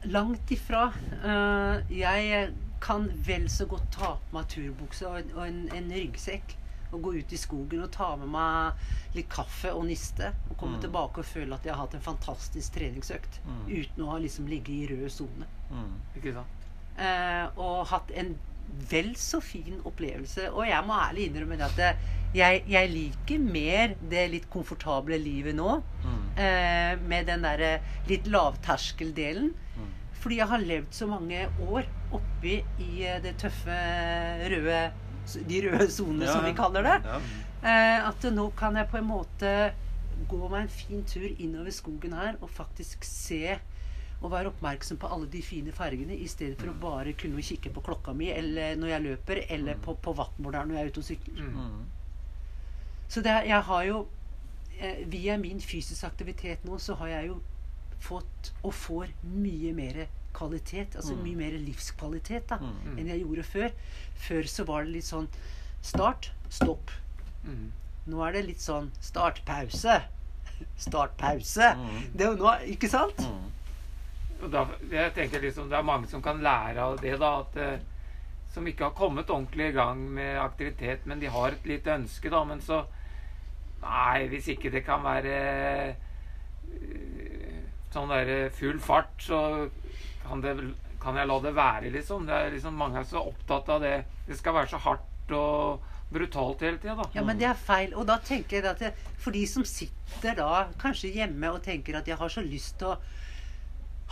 langt 0.03 0.51
ifra. 0.51 0.93
Eh, 1.25 1.91
jeg 1.99 2.53
kan 2.81 3.09
vel 3.27 3.49
så 3.51 3.65
godt 3.67 3.89
ta 3.91 4.13
på 4.15 4.37
meg 4.37 4.47
turbukse 4.49 5.05
og, 5.09 5.17
en- 5.19 5.33
og 5.35 5.41
en, 5.47 5.57
en 5.75 5.91
ryggsekk 5.91 6.55
og 6.91 7.01
gå 7.05 7.11
ut 7.19 7.33
i 7.35 7.37
skogen 7.39 7.83
og 7.83 7.91
ta 7.91 8.07
med 8.19 8.31
meg 8.31 9.15
litt 9.15 9.29
kaffe 9.31 9.73
og 9.75 9.85
niste. 9.87 10.31
Og 10.49 10.55
komme 10.57 10.77
Mm. 10.79 10.81
tilbake 10.87 11.19
og 11.19 11.25
føle 11.27 11.55
at 11.55 11.65
jeg 11.67 11.73
har 11.75 11.83
hatt 11.85 11.93
en 11.99 12.01
fantastisk 12.07 12.73
treningsøkt. 12.79 13.41
Mm. 13.45 13.61
Uten 13.67 14.03
å 14.03 14.09
ha 14.11 14.17
liksom 14.23 14.47
ligget 14.47 14.69
i 14.75 14.87
rød 14.95 15.09
sone. 15.11 15.47
Mm. 15.71 15.93
ikke 16.15 16.33
sant? 16.39 16.60
Eh, 16.97 17.45
og 17.57 17.85
hatt 17.91 18.11
en 18.17 18.33
vel 18.91 19.11
så 19.19 19.41
fin 19.43 19.81
opplevelse. 19.85 20.49
Og 20.55 20.63
jeg 20.67 20.85
må 20.87 20.95
ærlig 20.95 21.27
innrømme 21.29 21.57
det 21.59 21.67
at 21.67 22.09
jeg, 22.35 22.61
jeg 22.71 22.89
liker 22.93 23.41
mer 23.43 23.95
det 24.09 24.21
litt 24.31 24.45
komfortable 24.53 25.17
livet 25.19 25.55
nå. 25.57 25.81
Mm. 26.05 26.21
Eh, 26.39 26.93
med 27.11 27.27
den 27.27 27.43
derre 27.43 27.73
litt 28.07 28.29
lavterskeldelen. 28.31 29.51
Mm. 29.75 29.89
Fordi 30.21 30.37
jeg 30.39 30.47
har 30.53 30.63
levd 30.63 30.91
så 30.95 31.07
mange 31.09 31.43
år 31.67 31.87
oppi 32.15 32.59
i 32.85 33.03
eh, 33.07 33.19
det 33.23 33.35
tøffe 33.41 33.77
røde 34.51 34.81
De 35.47 35.59
røde 35.67 35.87
sonene, 35.91 36.25
Ja. 36.25 36.33
som 36.33 36.45
vi 36.47 36.53
kaller 36.57 36.83
det. 36.87 36.95
Ja. 37.05 37.19
Eh, 37.61 38.07
at 38.09 38.23
nå 38.33 38.47
kan 38.57 38.75
jeg 38.79 38.89
på 38.89 38.97
en 38.97 39.05
måte 39.11 39.51
gå 40.29 40.39
meg 40.49 40.63
en 40.63 40.71
fin 40.73 41.03
tur 41.05 41.27
innover 41.37 41.73
skogen 41.73 42.13
her 42.17 42.35
og 42.41 42.49
faktisk 42.53 43.03
se 43.05 43.57
og 44.21 44.31
være 44.31 44.51
oppmerksom 44.51 44.97
på 45.01 45.07
alle 45.09 45.27
de 45.33 45.41
fine 45.41 45.71
fargene 45.73 46.13
i 46.13 46.27
stedet 46.29 46.59
for 46.59 46.69
å 46.69 46.75
bare 46.79 47.13
kunne 47.17 47.41
kikke 47.41 47.71
på 47.73 47.81
klokka 47.81 48.13
mi 48.13 48.27
eller 48.29 48.75
når 48.77 48.87
jeg 48.93 49.03
løper, 49.07 49.41
eller 49.49 49.75
på, 49.81 49.95
på 49.97 50.13
wattmåleren 50.19 50.69
når 50.69 50.77
jeg 50.77 50.85
er 50.85 50.91
ute 50.91 51.01
og 51.01 51.07
sykler. 51.07 51.41
Mm. 51.41 51.55
Mm. 51.57 51.85
Så 53.09 53.21
det, 53.25 53.33
jeg 53.49 53.61
har 53.67 53.83
jo 53.87 54.07
eh, 54.79 55.01
Via 55.11 55.37
min 55.37 55.59
fysisk 55.61 56.03
aktivitet 56.07 56.63
nå, 56.65 56.77
så 56.79 56.95
har 57.01 57.07
jeg 57.15 57.27
jo 57.31 57.39
fått 58.01 58.51
og 58.63 58.73
får 58.73 59.11
mye 59.23 59.73
mer 59.77 60.03
kvalitet. 60.33 60.95
Altså 60.95 61.13
Mm. 61.17 61.23
mye 61.25 61.35
mer 61.41 61.57
livskvalitet 61.59 62.47
da, 62.49 62.57
Mm. 62.61 62.97
enn 62.97 63.07
jeg 63.11 63.19
gjorde 63.25 63.43
før. 63.43 63.69
Før 64.15 64.43
så 64.47 64.65
var 64.65 64.83
det 64.85 64.93
litt 64.93 65.03
sånn 65.09 65.27
start, 65.81 66.31
stopp. 66.49 66.91
Mm. 67.43 67.71
Nå 68.07 68.23
er 68.27 68.31
det 68.33 68.45
litt 68.47 68.61
sånn 68.63 68.89
start, 69.01 69.41
pause. 69.45 70.01
Start, 70.77 71.17
pause. 71.17 71.73
Mm. 71.75 72.01
Det 72.15 72.21
er 72.25 72.31
jo 72.31 72.37
nå, 72.37 72.51
ikke 72.73 72.89
sant? 72.89 73.17
Da, 74.49 74.65
jeg 74.89 75.13
tenker 75.13 75.43
liksom, 75.43 75.69
Det 75.69 75.77
er 75.77 75.85
mange 75.85 76.07
som 76.09 76.21
kan 76.23 76.41
lære 76.41 76.81
av 76.81 76.97
det, 77.01 77.17
da. 77.21 77.31
at 77.43 77.57
eh, 77.61 77.83
Som 78.53 78.67
ikke 78.67 78.89
har 78.89 78.97
kommet 78.97 79.29
ordentlig 79.29 79.69
i 79.69 79.75
gang 79.75 80.01
med 80.15 80.39
aktivitet, 80.41 81.05
men 81.05 81.19
de 81.21 81.29
har 81.29 81.51
et 81.51 81.67
lite 81.69 81.93
ønske, 81.93 82.29
da. 82.29 82.43
Men 82.47 82.61
så 82.61 82.83
Nei, 83.81 84.27
hvis 84.29 84.47
ikke 84.53 84.69
det 84.69 84.83
kan 84.85 85.01
være 85.01 85.37
eh, 85.41 85.93
sånn 87.91 88.11
der 88.13 88.51
full 88.53 88.77
fart, 88.79 89.15
så 89.19 89.39
kan, 90.27 90.43
det, 90.43 90.53
kan 91.01 91.17
jeg 91.17 91.29
la 91.29 91.37
det 91.41 91.55
være, 91.57 91.89
liksom. 91.95 92.27
Det 92.29 92.35
er 92.35 92.53
liksom 92.53 92.77
Mange 92.77 93.01
er 93.01 93.07
så 93.09 93.23
opptatt 93.25 93.71
av 93.73 93.81
det. 93.81 93.95
Det 94.27 94.37
skal 94.37 94.59
være 94.59 94.69
så 94.75 94.81
hardt 94.85 95.33
og 95.33 95.89
brutalt 96.11 96.61
hele 96.61 96.77
tida, 96.77 96.95
da. 96.99 97.07
Ja, 97.15 97.23
men 97.25 97.39
det 97.39 97.47
er 97.49 97.57
feil. 97.57 97.95
Og 97.95 98.05
da 98.09 98.19
tenker 98.21 98.59
jeg 98.59 98.69
at 98.69 98.83
det, 98.83 98.93
for 99.17 99.33
de 99.35 99.45
som 99.47 99.65
sitter 99.67 100.37
da 100.37 100.67
kanskje 100.81 101.13
hjemme 101.15 101.53
og 101.55 101.63
tenker 101.65 101.97
at 101.97 102.07
jeg 102.07 102.19
har 102.19 102.31
så 102.31 102.43
lyst 102.45 102.77
til 102.81 102.93
å 102.93 102.99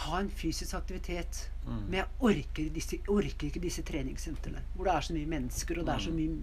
ha 0.06 0.20
en 0.20 0.30
fysisk 0.30 0.74
aktivitet, 0.78 1.46
Mm. 1.70 1.82
men 1.90 1.94
jeg 2.00 2.08
orker, 2.26 2.70
disse, 2.74 2.98
orker 3.08 3.48
ikke 3.50 3.62
disse 3.62 3.84
treningssentrene 3.86 4.62
hvor 4.76 4.86
det 4.88 4.94
er 4.96 5.02
så 5.06 5.14
mye 5.14 5.28
mennesker, 5.30 5.80
og 5.80 5.86
det 5.86 5.94
er 5.96 6.00
så 6.08 6.12
mye 6.16 6.38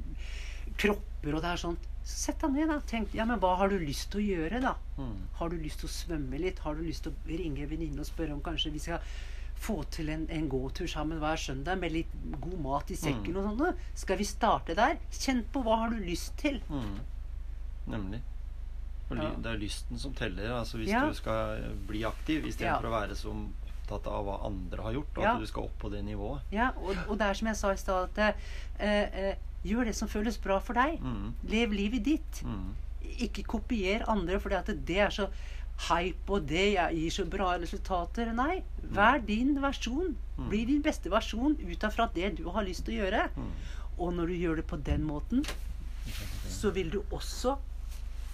kropper, 0.78 1.34
og 1.34 1.42
det 1.42 1.50
er 1.50 1.56
sånt. 1.62 1.86
Så 2.04 2.16
Sett 2.26 2.40
deg 2.44 2.52
ned 2.54 2.68
da, 2.70 2.76
tenk 2.86 3.14
ja, 3.16 3.24
men 3.26 3.40
hva 3.42 3.56
har 3.58 3.68
du 3.72 3.78
lyst 3.82 4.10
til 4.12 4.20
å 4.20 4.26
gjøre, 4.36 4.60
da? 4.62 4.74
Mm. 4.98 5.16
Har 5.40 5.48
du 5.50 5.56
lyst 5.58 5.80
til 5.82 5.88
å 5.88 5.94
svømme 5.96 6.38
litt? 6.38 6.60
Har 6.62 6.76
du 6.78 6.84
lyst 6.86 7.02
til 7.08 7.12
å 7.16 7.26
ringe 7.40 7.64
en 7.64 7.70
venninne 7.72 7.98
og 8.04 8.06
spørre 8.06 8.36
om 8.36 8.40
kanskje 8.44 8.70
vi 8.76 8.78
skal 8.84 9.00
få 9.56 9.80
til 9.90 10.10
en, 10.12 10.26
en 10.30 10.48
gåtur 10.52 10.86
sammen 10.86 11.18
hver 11.18 11.36
søndag 11.40 11.80
med 11.80 11.92
litt 11.96 12.12
god 12.44 12.58
mat 12.62 12.90
i 12.90 12.94
sekken 13.00 13.32
Mm. 13.34 13.36
og 13.40 13.58
sånn? 13.58 13.74
Skal 13.94 14.16
vi 14.20 14.24
starte 14.28 14.76
der? 14.76 14.98
Kjenn 15.10 15.42
på 15.50 15.64
hva 15.64 15.78
har 15.82 15.90
du 15.90 15.96
lyst 16.04 16.36
til? 16.38 16.60
Mm. 16.70 16.98
Nemlig. 17.88 18.20
Ja. 19.10 19.30
Det 19.38 19.52
er 19.52 19.58
lysten 19.60 19.98
som 19.98 20.14
teller. 20.14 20.50
altså 20.58 20.78
Hvis 20.78 20.90
Ja. 20.90 21.06
du 21.06 21.14
skal 21.14 21.62
bli 21.86 22.02
aktiv 22.04 22.44
istedenfor 22.46 22.82
Ja. 22.82 22.90
å 22.90 23.00
være 23.00 23.14
så 23.14 23.30
opptatt 23.86 24.06
av 24.10 24.24
hva 24.26 24.44
andre 24.46 24.82
har 24.82 24.92
gjort, 24.92 25.18
og 25.18 25.24
at 25.24 25.40
du 25.40 25.46
skal 25.46 25.62
opp 25.64 25.78
på 25.78 25.90
det 25.90 26.04
nivået. 26.04 26.40
Ja, 26.50 26.70
og, 26.76 26.96
og 27.08 27.18
det 27.18 27.26
er 27.26 27.34
som 27.34 27.46
jeg 27.46 27.56
sa 27.56 27.70
i 27.72 27.76
stad, 27.76 28.18
at 28.18 28.34
uh, 28.80 29.30
uh, 29.30 29.34
gjør 29.64 29.84
det 29.84 29.94
som 29.94 30.08
føles 30.08 30.38
bra 30.38 30.58
for 30.58 30.74
deg. 30.74 30.98
Mm. 31.00 31.34
Lev 31.48 31.70
livet 31.72 32.04
ditt. 32.04 32.42
Mm. 32.42 32.74
Ikke 33.22 33.44
kopier 33.46 34.02
andre 34.10 34.40
fordi 34.40 34.58
at 34.58 34.86
det 34.86 34.98
er 34.98 35.10
så 35.14 35.28
hype, 35.88 36.32
og 36.32 36.46
det 36.48 36.74
gir 36.74 37.10
så 37.10 37.24
bra 37.28 37.52
resultater. 37.60 38.32
Nei, 38.34 38.62
vær 38.82 39.20
din 39.24 39.54
versjon. 39.62 40.16
Bli 40.48 40.64
din 40.64 40.82
beste 40.82 41.10
versjon 41.12 41.56
ut 41.60 41.86
fra 41.92 42.08
det 42.14 42.36
du 42.38 42.48
har 42.50 42.64
lyst 42.64 42.84
til 42.86 42.96
å 42.96 43.04
gjøre. 43.04 43.28
Mm. 43.36 43.50
Og 43.98 44.12
når 44.14 44.26
du 44.26 44.34
gjør 44.34 44.56
det 44.56 44.66
på 44.66 44.76
den 44.82 45.04
måten, 45.06 45.44
så 46.48 46.70
vil 46.74 46.90
du 46.90 47.02
også 47.10 47.56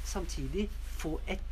samtidig 0.05 0.69
få 0.99 1.19
et 1.29 1.43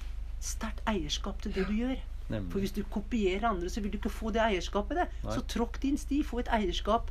sterkt 0.41 0.81
eierskap 0.89 1.43
til 1.43 1.55
det 1.55 1.67
du 1.69 1.73
gjør. 1.73 1.97
Nemlig. 2.31 2.53
For 2.53 2.63
hvis 2.63 2.73
du 2.73 2.83
kopierer 2.91 3.49
andre, 3.49 3.71
så 3.71 3.81
vil 3.81 3.93
du 3.93 3.97
ikke 3.99 4.11
få 4.11 4.31
det 4.31 4.43
eierskapet. 4.45 4.97
Det. 4.97 5.33
Så 5.35 5.41
tråkk 5.51 5.81
din 5.83 5.99
sti. 5.99 6.23
Få 6.23 6.39
et 6.39 6.49
eierskap 6.53 7.11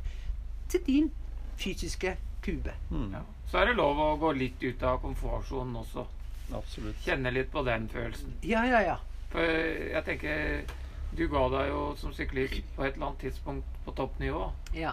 til 0.68 0.80
din 0.86 1.10
fysiske 1.60 2.16
kube. 2.42 2.72
Mm. 2.90 3.12
Ja. 3.12 3.20
Så 3.50 3.58
er 3.60 3.68
det 3.68 3.76
lov 3.76 3.98
å 4.00 4.16
gå 4.16 4.32
litt 4.32 4.62
ut 4.62 4.82
av 4.82 5.00
komfortsonen 5.02 5.76
også. 5.76 6.06
Absolutt. 6.56 6.96
Kjenne 7.04 7.30
litt 7.34 7.50
på 7.52 7.62
den 7.66 7.88
følelsen. 7.92 8.32
Ja, 8.42 8.64
ja, 8.66 8.80
ja. 8.82 8.96
For 9.30 9.44
jeg 9.44 10.02
tenker 10.04 10.64
Du 11.14 11.24
ga 11.30 11.42
deg 11.50 11.68
jo 11.68 11.82
som 11.98 12.12
syklist 12.14 12.62
på 12.76 12.84
et 12.86 12.94
eller 12.94 13.08
annet 13.08 13.22
tidspunkt 13.26 13.78
på 13.84 13.94
toppnivå. 13.98 14.50
ja. 14.74 14.92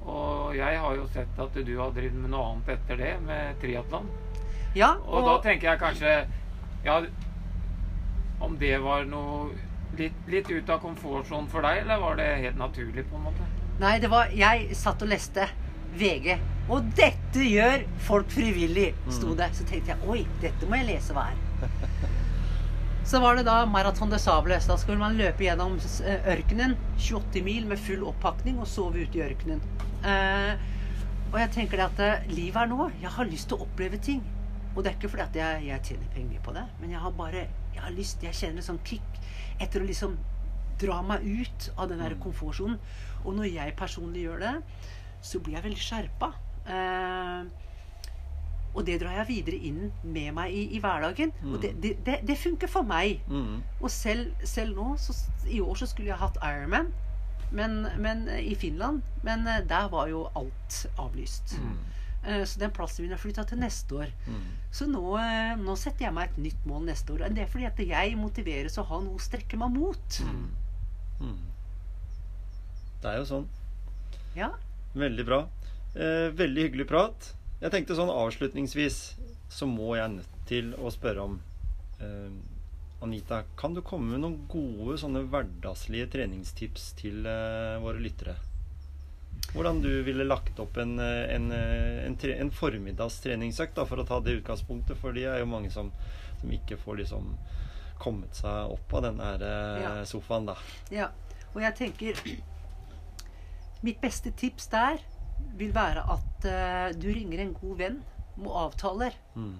Og 0.00 0.56
jeg 0.56 0.78
har 0.80 0.94
jo 0.96 1.06
sett 1.12 1.38
at 1.38 1.54
du 1.54 1.72
har 1.76 1.90
drevet 1.92 2.16
med 2.16 2.30
noe 2.32 2.54
annet 2.54 2.70
etter 2.72 2.96
det, 2.96 3.10
med 3.20 3.58
triatlon. 3.60 4.06
Ja 4.76 4.92
Og 5.06 5.26
da 5.26 5.38
tenker 5.42 5.72
jeg 5.72 5.80
kanskje 5.80 6.12
Ja, 6.84 7.00
om 8.40 8.54
det 8.60 8.76
var 8.80 9.04
noe 9.08 9.50
litt, 9.98 10.16
litt 10.30 10.50
ut 10.50 10.70
av 10.70 10.78
komfortsonen 10.80 11.48
for 11.50 11.66
deg, 11.66 11.82
eller 11.82 12.00
var 12.00 12.16
det 12.20 12.28
helt 12.44 12.56
naturlig, 12.60 13.04
på 13.10 13.18
en 13.18 13.26
måte? 13.28 13.48
Nei, 13.80 13.98
det 14.00 14.08
var 14.12 14.32
Jeg 14.36 14.76
satt 14.78 15.02
og 15.02 15.10
leste 15.10 15.48
VG. 15.98 16.36
Og 16.70 16.86
dette 16.94 17.42
gjør 17.42 17.82
folk 18.06 18.30
frivillig, 18.30 18.92
sto 19.10 19.34
det. 19.34 19.50
Så 19.58 19.66
tenkte 19.66 19.90
jeg 19.94 20.08
oi, 20.08 20.20
dette 20.42 20.68
må 20.70 20.78
jeg 20.78 20.92
lese 20.92 21.16
hva 21.16 21.26
er. 21.32 21.40
Så 23.10 23.18
var 23.18 23.34
det 23.34 23.46
da 23.48 23.64
Marathon 23.66 24.12
de 24.12 24.18
Sables. 24.22 24.68
Da 24.70 24.76
skulle 24.78 25.00
man 25.00 25.16
løpe 25.18 25.42
gjennom 25.42 25.78
eh, 26.06 26.28
ørkenen. 26.30 26.76
28 27.00 27.42
mil 27.42 27.66
med 27.66 27.80
full 27.82 28.04
oppakning 28.06 28.60
og 28.62 28.68
sove 28.70 29.02
ute 29.02 29.18
i 29.18 29.24
ørkenen. 29.24 29.62
Eh, 30.06 30.52
og 31.32 31.40
jeg 31.40 31.50
tenker 31.56 31.80
det 31.80 31.88
at 31.88 32.02
eh, 32.06 32.28
livet 32.30 32.60
er 32.62 32.70
nå. 32.70 32.90
Jeg 33.02 33.10
har 33.16 33.30
lyst 33.32 33.50
til 33.50 33.58
å 33.58 33.66
oppleve 33.66 33.98
ting. 34.04 34.22
Og 34.74 34.82
det 34.82 34.90
er 34.90 34.98
ikke 34.98 35.10
fordi 35.12 35.26
at 35.26 35.36
jeg, 35.36 35.64
jeg 35.66 35.86
tjener 35.88 36.12
penger 36.14 36.42
på 36.44 36.54
det, 36.54 36.66
men 36.80 36.92
jeg 36.94 37.02
har 37.02 37.14
bare 37.18 37.46
jeg 37.74 37.82
har 37.82 37.94
lyst, 37.96 38.22
jeg 38.22 38.36
kjenner 38.36 38.62
en 38.62 38.68
sånn 38.72 38.84
kick 38.86 39.18
etter 39.60 39.82
å 39.82 39.88
liksom 39.88 40.18
dra 40.80 41.00
meg 41.04 41.24
ut 41.24 41.70
av 41.76 41.90
den 41.90 42.00
der 42.02 42.16
komfortsonen. 42.22 42.78
Og 43.24 43.34
når 43.36 43.50
jeg 43.50 43.76
personlig 43.76 44.24
gjør 44.24 44.44
det, 44.44 44.54
så 45.24 45.40
blir 45.40 45.58
jeg 45.58 45.66
veldig 45.66 45.82
skjerpa. 45.84 46.30
Eh, 46.70 47.50
og 48.70 48.86
det 48.86 49.00
drar 49.02 49.18
jeg 49.18 49.28
videre 49.28 49.58
inn 49.66 49.80
med 50.04 50.32
meg 50.36 50.54
i, 50.54 50.62
i 50.76 50.80
hverdagen. 50.82 51.32
Og 51.50 51.60
det, 51.62 51.74
det, 51.82 51.96
det, 52.06 52.20
det 52.26 52.38
funker 52.38 52.70
for 52.70 52.86
meg. 52.86 53.20
Mm. 53.28 53.60
Og 53.80 53.90
selv, 53.92 54.30
selv 54.46 54.78
nå, 54.78 54.94
så, 55.02 55.16
i 55.50 55.60
år 55.60 55.80
så 55.80 55.90
skulle 55.90 56.12
jeg 56.12 56.20
hatt 56.20 56.38
Ironman 56.46 56.92
men, 57.50 57.82
men, 57.98 58.28
i 58.38 58.54
Finland. 58.54 59.02
Men 59.26 59.46
eh, 59.50 59.64
der 59.68 59.90
var 59.92 60.08
jo 60.08 60.28
alt 60.38 60.84
avlyst. 61.02 61.56
Eh, 61.58 61.98
Så 62.20 62.60
den 62.60 62.72
plassen 62.76 63.06
min 63.06 63.14
er 63.16 63.20
flytta 63.20 63.46
til 63.48 63.62
neste 63.62 63.96
år. 63.96 64.10
Mm. 64.28 64.48
Så 64.76 64.84
nå, 64.90 65.04
eh, 65.16 65.54
nå 65.56 65.76
setter 65.80 66.04
jeg 66.04 66.14
meg 66.16 66.28
et 66.28 66.42
nytt 66.44 66.66
mål 66.68 66.84
neste 66.90 67.14
år. 67.14 67.24
Det 67.32 67.46
er 67.46 67.48
fordi 67.48 67.68
at 67.70 67.80
jeg 67.80 68.18
motiveres 68.20 68.76
å 68.76 68.84
ha 68.90 68.98
noe 69.00 69.16
å 69.16 69.22
strekke 69.24 69.56
meg 69.60 69.72
mot. 69.72 70.20
Mm. 71.22 71.38
Det 73.00 73.08
er 73.08 73.22
jo 73.22 73.26
sånn. 73.30 73.48
Ja. 74.36 74.50
Veldig 74.92 75.26
bra. 75.26 75.40
Eh, 75.94 76.28
veldig 76.36 76.68
hyggelig 76.68 76.86
prat. 76.90 77.32
Jeg 77.60 77.72
tenkte 77.72 77.96
sånn 77.96 78.12
avslutningsvis 78.12 79.00
så 79.50 79.66
må 79.66 79.94
jeg 79.98 80.18
nødt 80.18 80.36
til 80.48 80.74
å 80.78 80.92
spørre 80.94 81.24
om 81.26 81.40
eh, 82.00 82.30
Anita, 83.00 83.42
kan 83.56 83.74
du 83.74 83.80
komme 83.80 84.12
med 84.12 84.22
noen 84.22 84.36
gode 84.50 84.98
sånne 85.00 85.24
hverdagslige 85.32 86.10
treningstips 86.12 86.92
til 87.00 87.24
eh, 87.24 87.80
våre 87.80 88.02
lyttere? 88.02 88.36
Hvordan 89.54 89.80
du 89.82 89.90
ville 90.06 90.24
lagt 90.24 90.58
opp 90.62 90.76
en, 90.78 90.98
eh, 91.02 91.34
en, 91.34 91.50
eh, 91.52 92.04
en, 92.06 92.16
tre, 92.16 92.36
en 92.38 92.50
formiddagstreningsøkt, 92.54 93.74
da, 93.74 93.84
for 93.88 93.98
å 93.98 94.06
ta 94.06 94.20
det 94.22 94.36
utgangspunktet. 94.40 94.96
For 95.00 95.12
det 95.16 95.24
er 95.26 95.40
jo 95.42 95.48
mange 95.50 95.70
som, 95.74 95.90
som 96.40 96.52
ikke 96.54 96.78
får 96.78 97.00
liksom 97.02 97.32
kommet 98.00 98.34
seg 98.38 98.70
opp 98.72 98.94
av 98.94 99.02
den 99.08 99.18
her 99.20 99.42
eh, 99.44 99.82
Ja. 99.82 99.90
sofaen, 100.08 100.46
da. 100.48 100.54
Ja, 100.94 101.10
og 101.54 101.60
jeg 101.62 101.74
tenker 101.76 102.22
Mitt 103.82 104.00
beste 104.00 104.30
tips 104.36 104.68
der 104.68 104.98
vil 105.56 105.72
være 105.72 106.02
at 106.12 106.44
uh, 106.44 106.88
du 107.00 107.06
ringer 107.08 107.40
en 107.40 107.54
god 107.56 107.78
venn 107.80 108.02
og 108.44 108.50
avtaler 108.66 109.14
Mm. 109.34 109.54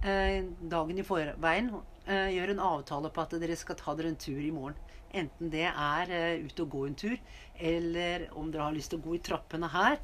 Uh, 0.00 0.46
dagen 0.70 0.98
i 0.98 1.02
forveien. 1.04 1.66
Eh, 2.10 2.32
gjør 2.34 2.54
en 2.54 2.64
avtale 2.72 3.12
på 3.14 3.24
at 3.24 3.38
dere 3.40 3.58
skal 3.58 3.78
ta 3.78 3.94
dere 3.98 4.12
en 4.12 4.20
tur 4.20 4.40
i 4.42 4.52
morgen. 4.54 4.78
Enten 5.10 5.50
det 5.50 5.66
er 5.66 6.10
uh, 6.12 6.44
ut 6.46 6.60
og 6.62 6.68
gå 6.70 6.84
en 6.86 6.98
tur, 6.98 7.16
eller 7.58 8.28
om 8.38 8.52
dere 8.52 8.68
har 8.68 8.76
lyst 8.76 8.92
til 8.92 9.00
å 9.00 9.06
gå 9.08 9.16
i 9.16 9.22
trappene 9.26 9.70
her, 9.72 9.96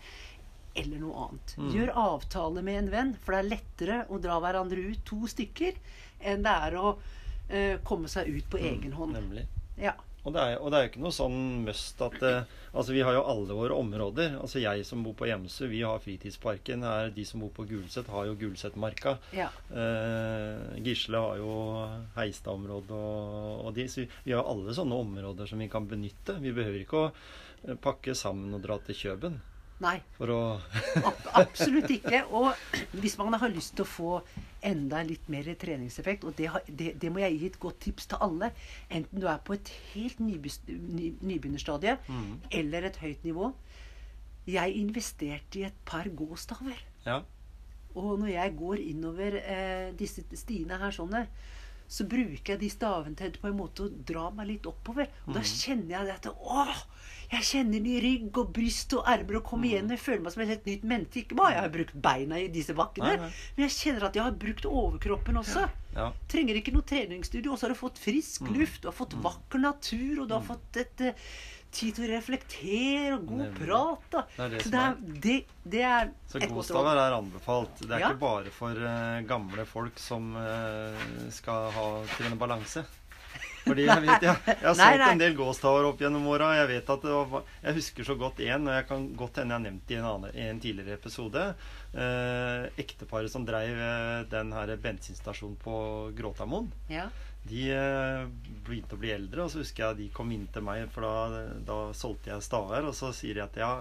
eller 0.76 0.98
noe 0.98 1.28
annet. 1.28 1.54
Gjør 1.72 1.92
avtale 2.02 2.64
med 2.66 2.80
en 2.80 2.90
venn, 2.92 3.12
for 3.22 3.36
det 3.36 3.38
er 3.38 3.52
lettere 3.52 4.00
å 4.10 4.18
dra 4.22 4.40
hverandre 4.42 4.82
ut 4.90 5.04
to 5.08 5.22
stykker 5.30 5.78
enn 6.26 6.42
det 6.44 6.56
er 6.66 6.76
å 6.80 6.90
eh, 7.48 7.78
komme 7.86 8.10
seg 8.12 8.28
ut 8.34 8.50
på 8.50 8.60
egen 8.60 8.92
hånd. 8.98 9.16
Nemlig. 9.16 9.46
Ja. 9.80 9.94
Og 10.26 10.34
det, 10.34 10.42
er, 10.42 10.56
og 10.58 10.72
det 10.72 10.78
er 10.78 10.86
jo 10.86 10.90
ikke 10.90 11.02
noe 11.04 11.14
sånn 11.14 11.42
must 11.66 12.00
at 12.02 12.22
eh, 12.26 12.54
Altså, 12.76 12.92
vi 12.92 13.00
har 13.06 13.14
jo 13.16 13.22
alle 13.24 13.54
våre 13.56 13.72
områder. 13.72 14.34
Altså, 14.36 14.58
jeg 14.60 14.82
som 14.84 15.00
bor 15.00 15.14
på 15.16 15.24
Hjemsø, 15.30 15.64
vi 15.70 15.78
har 15.80 16.02
fritidsparken. 16.02 16.82
Her, 16.84 17.08
de 17.14 17.24
som 17.24 17.40
bor 17.40 17.48
på 17.56 17.64
Gulset, 17.70 18.10
har 18.12 18.26
jo 18.28 18.34
Gulsetmarka. 18.36 19.16
ja. 19.32 19.48
Eh, 19.72 20.76
Gisle 20.84 21.22
har 21.24 21.40
jo 21.40 21.54
Heistad-området 22.18 22.92
og, 22.92 23.64
og 23.64 23.72
de. 23.78 23.88
Så 23.88 24.02
vi, 24.02 24.10
vi 24.26 24.36
har 24.36 24.44
alle 24.44 24.76
sånne 24.76 25.00
områder 25.06 25.48
som 25.48 25.62
vi 25.62 25.70
kan 25.72 25.88
benytte. 25.88 26.36
Vi 26.42 26.52
behøver 26.52 26.82
ikke 26.84 27.00
å 27.00 27.08
eh, 27.08 27.78
pakke 27.80 28.12
sammen 28.18 28.52
og 28.58 28.66
dra 28.66 28.76
til 28.84 28.98
Kjøben 29.06 29.40
Nei, 29.84 29.98
for 30.16 30.32
å 30.32 30.42
ab 31.04 31.26
absolutt 31.36 31.90
ikke. 31.92 32.22
Og 32.32 32.52
hvis 32.96 33.16
man 33.20 33.36
har 33.36 33.52
lyst 33.52 33.74
til 33.76 33.84
å 33.84 33.90
få 33.90 34.12
enda 34.66 35.02
litt 35.06 35.28
mer 35.32 35.46
treningseffekt, 35.58 36.26
og 36.26 36.34
det, 36.38 36.48
har, 36.52 36.64
det, 36.66 36.92
det 37.02 37.12
må 37.12 37.22
jeg 37.22 37.38
gi 37.38 37.50
et 37.52 37.60
godt 37.62 37.78
tips 37.86 38.10
til 38.10 38.22
alle, 38.26 38.50
enten 38.90 39.22
du 39.22 39.28
er 39.30 39.40
på 39.46 39.56
et 39.56 39.70
helt 39.92 40.20
nybegynnerstadie 40.22 41.96
eller 42.60 42.88
et 42.90 43.00
høyt 43.02 43.24
nivå 43.26 43.52
Jeg 44.46 44.76
investerte 44.78 45.58
i 45.58 45.64
et 45.66 45.78
par 45.84 46.06
gåstaver. 46.14 46.78
Ja. 47.06 47.20
Og 47.98 48.18
når 48.20 48.28
jeg 48.30 48.56
går 48.58 48.82
innover 48.82 49.38
eh, 49.40 49.88
disse 49.98 50.22
stiene 50.38 50.78
her 50.78 50.92
sånne, 50.94 51.24
så 51.88 52.06
bruker 52.06 52.52
jeg 52.52 52.60
de 52.60 52.70
stavene 52.70 53.18
til 53.18 53.34
på 53.40 53.48
en 53.50 53.58
måte 53.58 53.86
å 53.86 53.90
dra 53.90 54.28
meg 54.34 54.50
litt 54.52 54.66
oppover. 54.70 55.10
Og 55.26 55.34
da 55.34 55.42
kjenner 55.42 55.96
jeg 55.96 56.08
det 56.08 56.16
at 56.18 56.28
åh, 56.30 56.82
jeg 57.32 57.42
kjenner 57.50 57.80
ny 57.82 57.94
rygg 58.04 58.38
og 58.42 58.52
bryst 58.56 58.92
og 58.98 59.08
ermer 59.10 59.38
og 59.40 59.44
kommer 59.48 59.66
igjen. 59.70 59.88
Jeg 59.90 59.98
føler 60.02 60.22
meg 60.26 60.32
som 60.36 60.42
et 60.44 60.52
helt 60.52 60.68
nytt 60.70 60.84
menneske. 60.92 61.22
Ikke 61.24 61.38
bare 61.40 61.56
jeg 61.56 61.64
har 61.66 61.74
brukt 61.74 61.96
beina 62.04 62.38
i 62.38 62.46
disse 62.54 62.76
bakkene, 62.78 63.08
Nei, 63.16 63.16
nei. 63.26 63.32
men 63.56 63.66
jeg 63.68 63.74
kjenner 63.80 64.06
at 64.10 64.16
jeg 64.20 64.24
har 64.28 64.38
brukt 64.46 64.64
overkroppen 64.70 65.36
også. 65.42 65.66
ja. 65.96 66.10
Trenger 66.28 66.60
ikke 66.60 66.72
noe 66.76 66.86
treningsstudio. 66.86 67.52
Og 67.52 67.58
så 67.58 67.66
har 67.66 67.74
du 67.74 67.80
fått 67.82 67.98
frisk 68.02 68.48
luft, 68.54 68.82
du 68.82 68.88
har 68.90 68.96
fått 68.96 69.14
vakker 69.24 69.58
natur, 69.62 70.22
og 70.22 70.28
du 70.28 70.34
har 70.38 70.44
fått 70.46 70.76
et 70.82 71.00
eh, 71.10 71.28
tid 71.76 71.96
til 71.96 72.06
å 72.06 72.10
reflektere 72.14 73.14
og 73.16 73.24
god 73.28 73.42
Nemlig. 73.42 73.56
prat. 73.66 74.04
Da. 74.14 74.22
Det 74.36 74.44
er 74.46 74.52
det 74.54 74.60
så 74.62 74.70
det 74.70 74.82
er. 74.84 74.94
det, 75.26 75.34
det 75.74 75.82
er 75.84 76.12
Så 76.30 76.40
godstaver 76.46 77.00
er 77.02 77.16
anbefalt. 77.18 77.80
Det 77.82 77.90
er 77.90 77.98
Ja. 78.04 78.12
ikke 78.14 78.22
bare 78.22 78.52
for 78.54 78.70
uh, 78.86 79.20
gamle 79.28 79.66
folk 79.68 79.98
som 80.00 80.30
uh, 80.36 80.94
skal 81.34 81.70
ha 81.74 81.88
trene 82.16 82.38
balanse. 82.40 82.84
Fordi 83.66 83.86
jeg 83.86 84.02
vet, 84.04 84.26
jeg, 84.26 84.42
jeg 84.46 84.62
har 84.62 84.76
solgt 84.80 85.06
en 85.08 85.22
del 85.22 85.36
gåstaver 85.38 85.88
opp 85.88 86.02
gjennom 86.02 86.26
åra. 86.30 86.52
Jeg 86.60 86.82
jeg 86.86 87.76
husker 87.80 88.06
så 88.06 88.16
godt 88.18 88.42
én, 88.44 88.66
og 88.68 88.76
jeg 88.76 88.86
kan 88.88 89.06
godt 89.18 89.40
hende 89.42 89.54
jeg 89.54 89.58
har 89.58 89.64
nevnt 89.64 89.88
det 89.88 89.96
i 89.96 89.98
en, 89.98 90.08
annen, 90.10 90.34
i 90.36 90.46
en 90.46 90.60
tidligere 90.62 90.98
episode. 91.00 91.44
Eh, 91.96 92.66
ekteparet 92.82 93.32
som 93.32 93.46
dreiv 93.48 93.78
eh, 93.80 94.26
den 94.30 94.52
her 94.54 94.74
bensinstasjonen 94.82 95.56
på 95.62 95.76
Gråtamoen. 96.18 96.70
Ja. 96.92 97.08
De 97.46 97.62
eh, 97.74 98.26
begynte 98.66 98.98
å 98.98 99.02
bli 99.02 99.14
eldre, 99.14 99.46
og 99.46 99.52
så 99.52 99.62
husker 99.62 99.88
jeg 99.88 100.00
de 100.00 100.10
kom 100.14 100.30
inn 100.34 100.46
til 100.54 100.66
meg, 100.66 100.86
for 100.94 101.06
da, 101.06 101.46
da 101.66 101.78
solgte 101.96 102.34
jeg 102.34 102.46
staver. 102.46 102.86
Og 102.86 102.94
så 102.98 103.12
sier 103.16 103.38
de 103.38 103.46
at 103.46 103.58
ja, 103.60 103.72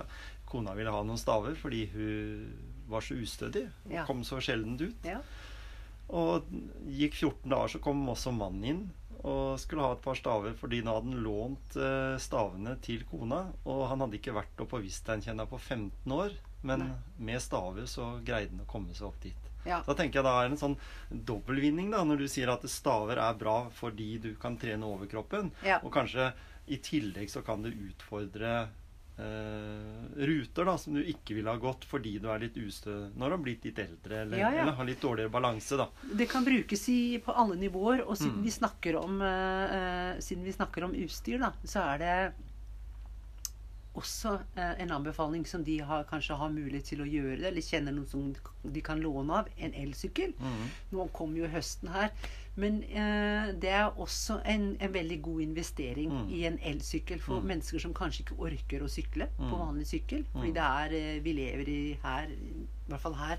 kona 0.49 0.75
ville 0.77 0.93
ha 0.93 1.01
noen 1.05 1.21
staver 1.21 1.57
fordi 1.59 1.85
hun 1.93 2.45
var 2.89 3.05
så 3.05 3.17
ustødig. 3.17 3.67
Ja. 3.91 4.05
Kom 4.07 4.25
så 4.25 4.41
sjeldent 4.43 4.81
ut. 4.85 5.07
Ja. 5.09 5.21
Og 6.13 6.45
gikk 6.93 7.17
14 7.17 7.49
dager, 7.49 7.71
så 7.73 7.81
kom 7.81 8.03
også 8.11 8.33
mannen 8.35 8.69
inn 8.69 8.83
og 9.25 9.55
skulle 9.57 9.81
ha 9.81 9.95
et 9.95 10.03
par 10.03 10.17
staver, 10.19 10.53
fordi 10.59 10.83
nå 10.85 10.93
hadde 10.93 11.13
han 11.13 11.23
lånt 11.25 11.77
eh, 11.81 12.17
stavene 12.21 12.75
til 12.85 13.05
kona. 13.09 13.41
Og 13.65 13.87
han 13.89 14.03
hadde 14.03 14.19
ikke 14.19 14.35
vært 14.35 14.61
oppe 14.61 14.75
på 14.75 14.83
Visteinkjenna 14.85 15.47
på 15.49 15.57
15 15.57 16.13
år, 16.13 16.35
men 16.65 16.91
med 17.17 17.41
staver 17.41 17.89
så 17.89 18.15
greide 18.25 18.53
han 18.53 18.65
å 18.65 18.69
komme 18.69 18.93
seg 18.97 19.09
opp 19.09 19.17
dit. 19.23 19.51
Ja. 19.65 19.81
Da 19.85 19.95
tenker 19.97 20.19
jeg 20.19 20.27
da 20.27 20.35
er 20.37 20.45
det 20.45 20.55
en 20.55 20.61
sånn 20.61 20.75
dobbeltvinning 21.09 21.89
da, 21.93 22.03
når 22.05 22.21
du 22.21 22.27
sier 22.29 22.51
at 22.53 22.65
staver 22.69 23.17
er 23.17 23.37
bra 23.39 23.63
fordi 23.73 24.11
du 24.21 24.31
kan 24.41 24.59
trene 24.61 24.85
overkroppen. 24.85 25.49
Ja. 25.65 25.79
Og 25.81 25.93
kanskje 25.95 26.29
i 26.69 26.77
tillegg 26.81 27.29
så 27.33 27.41
kan 27.45 27.65
det 27.65 27.73
utfordre 27.73 28.67
ruter 29.17 30.65
da, 30.65 30.77
som 30.77 30.93
du 30.93 31.01
ikke 31.03 31.35
ville 31.37 31.49
ha 31.49 31.59
gått 31.61 31.85
fordi 31.87 32.17
du 32.19 32.27
er 32.31 32.39
litt 32.45 32.57
ustø 32.59 32.95
når 33.15 33.29
du 33.31 33.35
har 33.35 33.43
blitt 33.45 33.65
litt 33.67 33.79
eldre 33.79 34.21
eller, 34.25 34.37
Ja, 34.37 34.49
ja. 34.53 34.61
eller 34.63 34.75
har 34.79 34.85
litt 34.85 35.01
dårligere 35.01 35.31
balanse. 35.31 35.77
da. 35.79 35.87
Det 36.13 36.27
kan 36.29 36.43
brukes 36.45 36.83
i, 36.89 37.17
på 37.23 37.31
alle 37.35 37.55
nivåer, 37.55 38.03
og 38.07 38.17
siden, 38.17 38.35
Mm. 38.39 38.43
vi 38.43 38.51
snakker 38.51 38.95
om, 38.99 39.21
uh, 39.21 39.75
eh, 40.15 40.19
siden 40.19 40.43
vi 40.43 40.51
snakker 40.51 40.83
om 40.83 40.91
utstyr, 40.93 41.39
da, 41.39 41.51
så 41.63 41.79
er 41.93 41.97
det 41.97 42.33
også 43.95 44.39
eh, 44.57 44.73
en 44.83 44.91
anbefaling 44.91 45.45
som 45.47 45.63
de 45.63 45.79
har, 45.79 46.03
kanskje 46.09 46.35
har 46.37 46.49
mulighet 46.49 46.85
til 46.91 47.01
å 47.01 47.07
gjøre 47.09 47.37
det, 47.39 47.45
eller 47.51 47.61
kjenner 47.61 47.91
noen 47.95 48.07
som 48.07 48.71
de 48.73 48.81
kan 48.81 48.99
låne 49.01 49.31
av, 49.41 49.47
en 49.57 49.73
elsykkel. 49.73 50.33
Mhm. 50.39 50.65
Nå 50.91 51.07
kommer 51.13 51.37
jo 51.37 51.47
høsten 51.47 51.89
her. 51.93 52.11
Men 52.57 52.83
eh, 52.83 53.49
det 53.59 53.69
er 53.75 53.89
også 53.99 54.37
en, 54.47 54.77
en 54.79 54.93
veldig 54.93 55.21
god 55.21 55.41
investering 55.41 56.11
Mm. 56.11 56.29
i 56.31 56.45
en 56.47 56.57
elsykkel 56.63 57.19
for 57.19 57.41
Mm. 57.41 57.47
mennesker 57.47 57.79
som 57.83 57.93
kanskje 57.93 58.23
ikke 58.23 58.37
orker 58.39 58.79
å 58.85 58.87
sykle 58.87 59.27
på 59.37 59.49
Mm. 59.51 59.59
vanlig 59.59 59.87
sykkel. 59.87 60.23
Fordi 60.31 60.51
Mm. 60.51 60.53
det 60.53 60.63
er 60.63 60.93
eh, 60.93 61.19
Vi 61.23 61.33
lever 61.33 61.69
i 61.69 61.97
her, 62.03 62.27
i 62.27 62.65
hvert 62.87 63.01
fall 63.01 63.13
her, 63.13 63.37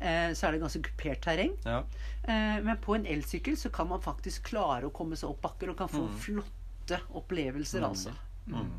eh, 0.00 0.32
så 0.32 0.46
er 0.48 0.52
det 0.52 0.60
ganske 0.62 0.82
kupert 0.82 1.20
terreng. 1.20 1.52
Ja. 1.64 1.82
Eh, 2.24 2.62
men 2.62 2.76
på 2.78 2.94
en 2.94 3.04
elsykkel 3.06 3.56
så 3.56 3.70
kan 3.70 3.88
man 3.88 4.00
faktisk 4.00 4.44
klare 4.50 4.84
å 4.88 4.92
komme 4.92 5.16
seg 5.16 5.28
opp 5.30 5.42
bakker 5.42 5.68
og 5.70 5.76
kan 5.76 5.88
få 5.88 6.08
Mm. 6.08 6.16
flotte 6.18 7.00
opplevelser, 7.14 7.80
Mm. 7.80 7.88
altså. 7.90 8.12
Mm. 8.48 8.70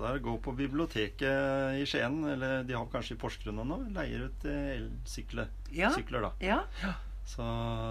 Så 0.00 0.06
det 0.06 0.10
er 0.16 0.22
gå 0.24 0.32
på 0.40 0.52
biblioteket 0.56 1.74
i 1.76 1.82
Skien, 1.84 2.14
eller 2.24 2.62
de 2.64 2.72
har 2.72 2.86
kanskje 2.88 3.12
i 3.12 3.18
Porsgrunn 3.20 3.58
nå, 3.68 3.76
leier 3.92 4.22
ut 4.30 4.44
eh, 4.48 4.78
elsykler. 4.78 5.50
Ja. 5.76 5.90
Sykler, 5.92 6.24
da. 6.24 6.30
Ja. 6.40 6.94
Så, 7.28 7.44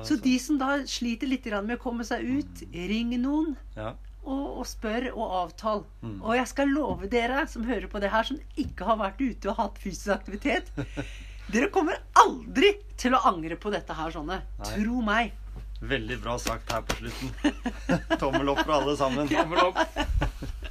Så 0.10 0.17
de 0.24 0.32
som 0.41 0.58
da 0.58 0.72
sliter 0.89 1.30
litt 1.30 1.45
med 1.45 1.76
å 1.76 1.84
komme 1.84 2.02
seg 2.08 2.26
ut, 2.26 2.63
ring 2.74 3.13
noen. 3.22 3.54
ja. 3.76 3.91
og, 4.24 4.48
og 4.58 4.65
spør 4.65 5.12
og 5.12 5.36
avtal. 5.43 5.84
Mm. 6.02 6.15
Og 6.24 6.34
jeg 6.39 6.50
skal 6.50 6.74
love 6.74 7.12
dere 7.13 7.43
som 7.48 7.67
hører 7.69 7.86
på 7.93 8.02
det 8.02 8.10
her, 8.10 8.26
som 8.26 8.41
ikke 8.58 8.89
har 8.89 8.98
vært 8.98 9.22
ute 9.22 9.52
og 9.54 9.62
hatt 9.62 9.78
fysisk 9.78 10.10
aktivitet 10.17 10.74
Dere 11.54 11.69
kommer 11.74 12.02
aldri 12.17 12.74
til 12.98 13.13
å 13.13 13.22
angre 13.30 13.56
på 13.58 13.69
dette 13.74 13.93
her 13.93 14.17
sånne. 14.17 14.41
Nei. 14.63 14.74
Tro 14.74 15.06
meg. 15.06 15.38
Veldig 15.93 16.17
bra 16.26 16.39
sagt 16.41 16.74
her 16.74 16.82
på 16.89 16.98
slutten. 17.04 17.54
Tommel 18.22 18.50
opp 18.54 18.65
for 18.65 18.80
alle 18.82 18.98
sammen. 18.98 19.30
Tommel 19.30 19.69
opp. 19.69 20.65